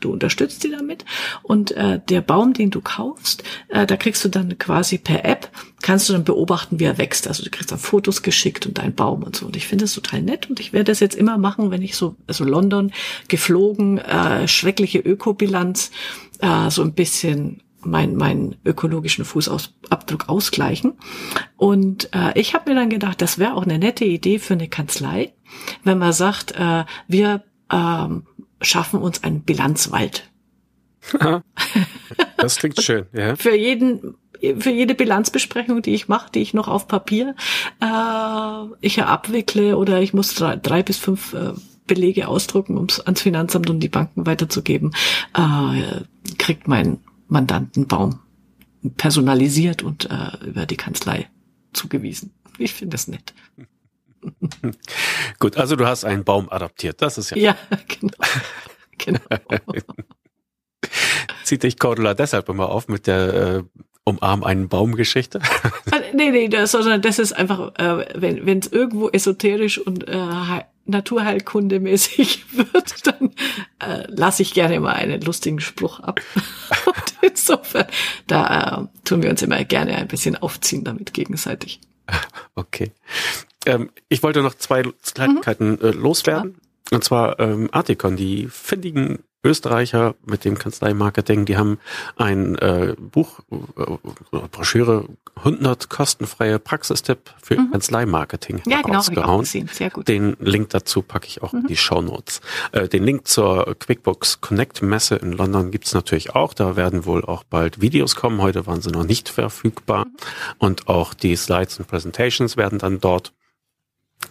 [0.04, 1.04] du unterstützt sie damit
[1.42, 5.50] und äh, der Baum, den du kaufst, äh, da kriegst du dann quasi per App,
[5.82, 7.28] kannst du dann beobachten, wie er wächst.
[7.28, 9.46] Also du kriegst dann Fotos geschickt und deinen Baum und so.
[9.46, 11.96] Und ich finde das total nett und ich werde das jetzt immer machen, wenn ich
[11.96, 12.92] so, also London
[13.28, 15.90] geflogen, äh, schreckliche Ökobilanz,
[16.40, 20.94] äh, so ein bisschen mein, meinen ökologischen Fußabdruck ausgleichen.
[21.56, 24.68] Und äh, ich habe mir dann gedacht, das wäre auch eine nette Idee für eine
[24.68, 25.34] Kanzlei,
[25.84, 27.42] wenn man sagt, äh, wir
[27.72, 28.24] ähm,
[28.62, 30.30] schaffen uns einen Bilanzwald.
[32.36, 33.36] das klingt schön, ja.
[33.36, 34.14] für jeden
[34.58, 37.36] für jede Bilanzbesprechung, die ich mache, die ich noch auf Papier
[37.80, 41.52] äh, ich abwickle oder ich muss drei, drei bis fünf äh,
[41.86, 44.92] Belege ausdrucken, um es ans Finanzamt und die Banken weiterzugeben,
[45.34, 46.00] äh,
[46.38, 46.98] kriegt mein
[47.28, 48.18] Mandantenbaum
[48.96, 51.28] personalisiert und äh, über die Kanzlei
[51.72, 52.32] zugewiesen.
[52.58, 53.34] Ich finde das nett.
[55.38, 57.02] Gut, also du hast einen Baum adaptiert.
[57.02, 57.36] Das ist ja.
[57.36, 57.56] Ja,
[57.88, 58.14] genau.
[58.98, 59.20] genau.
[61.44, 63.62] Zieht dich Cordula deshalb immer auf mit der äh,
[64.04, 65.40] Umarm einen Baum-Geschichte?
[65.92, 70.18] Ah, nee, nee, das, sondern das ist einfach, äh, wenn es irgendwo esoterisch und äh,
[70.86, 73.30] Naturheilkundemäßig wird, dann
[73.78, 76.20] äh, lasse ich gerne mal einen lustigen Spruch ab.
[76.86, 77.86] und insofern,
[78.26, 81.80] da äh, tun wir uns immer gerne ein bisschen aufziehen damit gegenseitig.
[82.54, 82.92] Okay.
[83.64, 85.78] Ähm, ich wollte noch zwei Kleinigkeiten mhm.
[85.80, 86.56] äh, loswerden.
[86.60, 86.71] Ja.
[86.92, 91.78] Und zwar ähm, Artikon, die findigen Österreicher mit dem Kanzleimarketing, die haben
[92.16, 97.72] ein äh, Buch, äh, Broschüre, 100 kostenfreie Praxistipp für mhm.
[97.72, 99.44] Kanzleimarketing ja, genau, rausgehauen.
[99.44, 100.06] Sehr gut.
[100.06, 101.62] Den Link dazu packe ich auch mhm.
[101.62, 102.40] in die Show Notes.
[102.70, 106.54] Äh, den Link zur QuickBooks Connect Messe in London gibt's natürlich auch.
[106.54, 108.40] Da werden wohl auch bald Videos kommen.
[108.40, 110.04] Heute waren sie noch nicht verfügbar.
[110.04, 110.12] Mhm.
[110.58, 113.32] Und auch die Slides und Presentations werden dann dort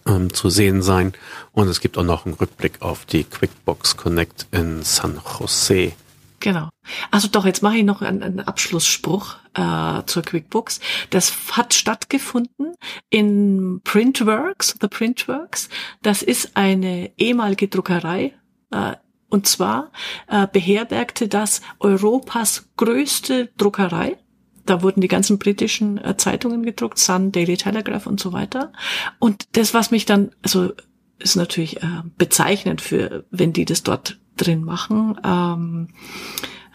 [0.06, 1.14] ähm, zu sehen sein.
[1.52, 5.94] Und es gibt auch noch einen Rückblick auf die QuickBooks Connect in San Jose.
[6.39, 6.70] Genau.
[7.12, 10.80] Also doch, jetzt mache ich noch einen, einen Abschlussspruch äh, zur QuickBooks.
[11.12, 12.74] Das hat stattgefunden
[13.10, 15.70] in Printworks, The Printworks.
[16.02, 18.34] Das ist eine ehemalige Druckerei.
[18.72, 18.96] Äh,
[19.30, 19.92] und zwar
[20.28, 24.18] äh, beherbergte das Europas größte Druckerei
[24.72, 28.72] da wurden die ganzen britischen äh, Zeitungen gedruckt, Sun, Daily Telegraph und so weiter.
[29.19, 30.72] Und das, was mich dann, also
[31.19, 35.19] ist natürlich äh, bezeichnend für, wenn die das dort drin machen.
[35.26, 35.89] Ähm,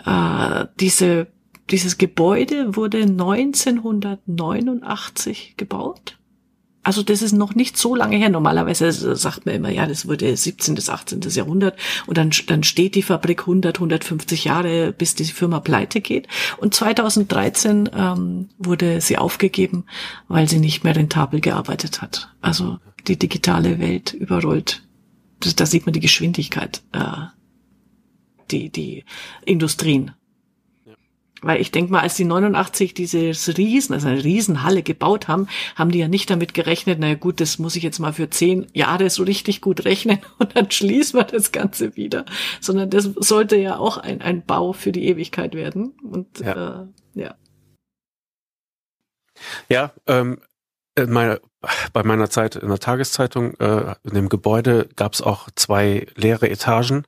[0.04, 1.28] äh, diese,
[1.70, 6.18] dieses Gebäude wurde 1989 gebaut
[6.86, 8.28] also das ist noch nicht so lange her.
[8.28, 10.76] Normalerweise sagt man immer, ja, das wurde 17.
[10.76, 11.20] bis 18.
[11.30, 11.76] Jahrhundert
[12.06, 16.28] und dann, dann steht die Fabrik 100, 150 Jahre, bis die Firma pleite geht.
[16.58, 19.86] Und 2013 ähm, wurde sie aufgegeben,
[20.28, 22.32] weil sie nicht mehr rentabel gearbeitet hat.
[22.40, 22.78] Also
[23.08, 24.84] die digitale Welt überrollt.
[25.56, 27.00] Da sieht man die Geschwindigkeit, äh,
[28.52, 29.04] die, die
[29.44, 30.12] Industrien
[31.42, 35.90] weil ich denke mal, als die 89 dieses Riesen, also eine Riesenhalle gebaut haben, haben
[35.90, 39.10] die ja nicht damit gerechnet, naja gut, das muss ich jetzt mal für zehn Jahre
[39.10, 42.24] so richtig gut rechnen und dann schließen wir das Ganze wieder.
[42.60, 45.94] Sondern das sollte ja auch ein, ein Bau für die Ewigkeit werden.
[46.02, 46.82] Und ja.
[46.82, 47.34] Äh, ja.
[49.68, 50.38] Ja, ähm,
[50.96, 51.40] in meiner,
[51.92, 56.48] bei meiner Zeit in der Tageszeitung, äh, in dem Gebäude gab es auch zwei leere
[56.48, 57.04] Etagen,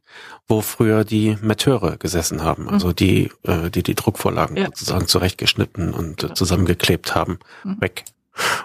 [0.47, 2.69] wo früher die Metteure gesessen haben, mhm.
[2.71, 4.67] also die, äh, die die Druckvorlagen ja.
[4.67, 7.81] sozusagen zurechtgeschnitten und äh, zusammengeklebt haben, mhm.
[7.81, 8.05] weg.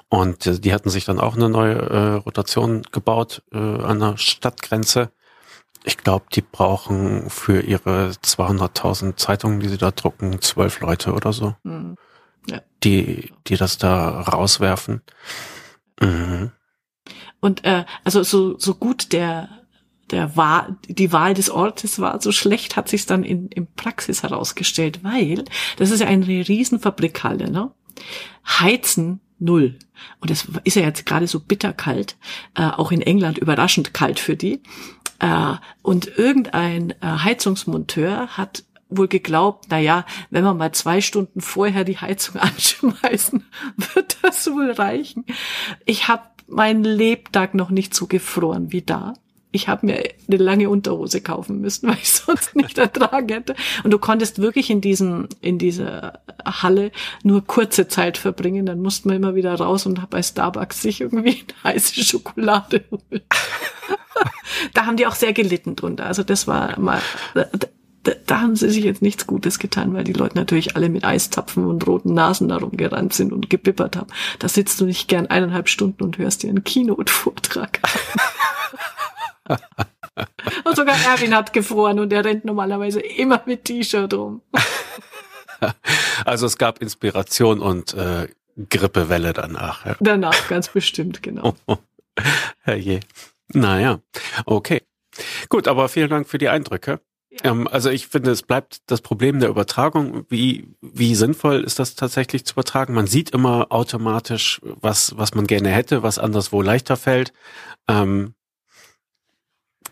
[0.10, 4.18] Und äh, die hatten sich dann auch eine neue äh, Rotation gebaut äh, an der
[4.18, 5.10] Stadtgrenze.
[5.84, 11.34] Ich glaube, die brauchen für ihre 200.000 Zeitungen, die sie da drucken, zwölf Leute oder
[11.34, 11.56] so.
[11.64, 11.98] Mhm
[12.48, 12.62] ja.
[12.84, 15.02] die, die das da rauswerfen.
[16.00, 16.52] Mhm.
[17.40, 19.50] Und äh, also so, so gut der
[20.12, 24.22] der Wahl, die Wahl des Ortes war, so schlecht hat sich dann in, in Praxis
[24.22, 25.44] herausgestellt, weil
[25.78, 27.72] das ist ja eine Riesenfabrikhalle, ne?
[28.46, 29.78] Heizen null.
[30.20, 32.18] Und es ist ja jetzt gerade so bitterkalt,
[32.56, 34.62] äh, auch in England überraschend kalt für die.
[35.20, 38.64] Äh, und irgendein äh, Heizungsmonteur hat
[38.98, 43.46] wohl geglaubt, na ja, wenn wir mal zwei Stunden vorher die Heizung anschmeißen,
[43.94, 45.26] wird das wohl reichen.
[45.86, 49.14] Ich habe meinen Lebtag noch nicht so gefroren wie da.
[49.56, 53.56] Ich habe mir eine lange Unterhose kaufen müssen, weil ich sonst nicht ertragen hätte.
[53.84, 56.92] Und du konntest wirklich in diesem in dieser Halle
[57.24, 58.66] nur kurze Zeit verbringen.
[58.66, 63.22] Dann musste man immer wieder raus und bei Starbucks sich irgendwie eine heiße Schokolade holen.
[64.74, 66.08] da haben die auch sehr gelitten drunter.
[66.08, 67.02] Also das war mal
[68.04, 71.66] da, haben sie sich jetzt nichts Gutes getan, weil die Leute natürlich alle mit Eiszapfen
[71.66, 74.12] und roten Nasen darum gerannt sind und gebippert haben.
[74.40, 77.80] Da sitzt du nicht gern eineinhalb Stunden und hörst dir einen Keynote-Vortrag
[79.48, 79.58] an.
[80.66, 84.42] und sogar Erwin hat gefroren und er rennt normalerweise immer mit T-Shirt rum.
[86.26, 88.28] also es gab Inspiration und äh,
[88.70, 89.86] Grippewelle danach.
[89.86, 89.96] Ja.
[90.00, 91.56] Danach, ganz bestimmt, genau.
[92.62, 93.00] Herrje.
[93.48, 94.00] Naja,
[94.46, 94.82] okay.
[95.50, 97.00] Gut, aber vielen Dank für die Eindrücke.
[97.42, 100.26] Ähm, also ich finde, es bleibt das Problem der Übertragung.
[100.30, 102.94] Wie, wie sinnvoll ist das tatsächlich zu übertragen?
[102.94, 107.34] Man sieht immer automatisch, was, was man gerne hätte, was anderswo leichter fällt.
[107.88, 108.36] Ähm,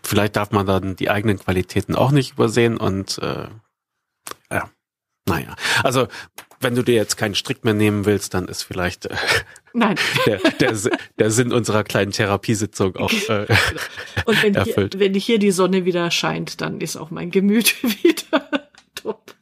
[0.04, 3.48] vielleicht darf man dann die eigenen Qualitäten auch nicht übersehen und äh,
[4.52, 4.70] ja,
[5.28, 5.56] naja.
[5.84, 6.08] Also
[6.60, 9.16] wenn du dir jetzt keinen Strick mehr nehmen willst, dann ist vielleicht äh,
[9.74, 9.95] Nein.
[10.26, 10.78] Der, der,
[11.17, 13.09] der Sinn unserer kleinen Therapiesitzung auch.
[13.09, 13.43] Genau.
[13.43, 13.55] Äh,
[14.26, 14.93] Und wenn, erfüllt.
[14.93, 19.36] Hier, wenn hier die Sonne wieder scheint, dann ist auch mein Gemüt wieder top.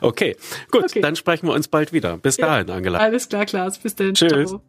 [0.00, 0.36] Okay,
[0.70, 1.00] gut, okay.
[1.00, 2.16] dann sprechen wir uns bald wieder.
[2.16, 2.46] Bis ja.
[2.46, 2.98] dahin, Angela.
[2.98, 3.78] Alles klar, Klaas.
[3.78, 4.14] Bis dann.
[4.14, 4.50] Tschüss.
[4.50, 4.62] Ciao.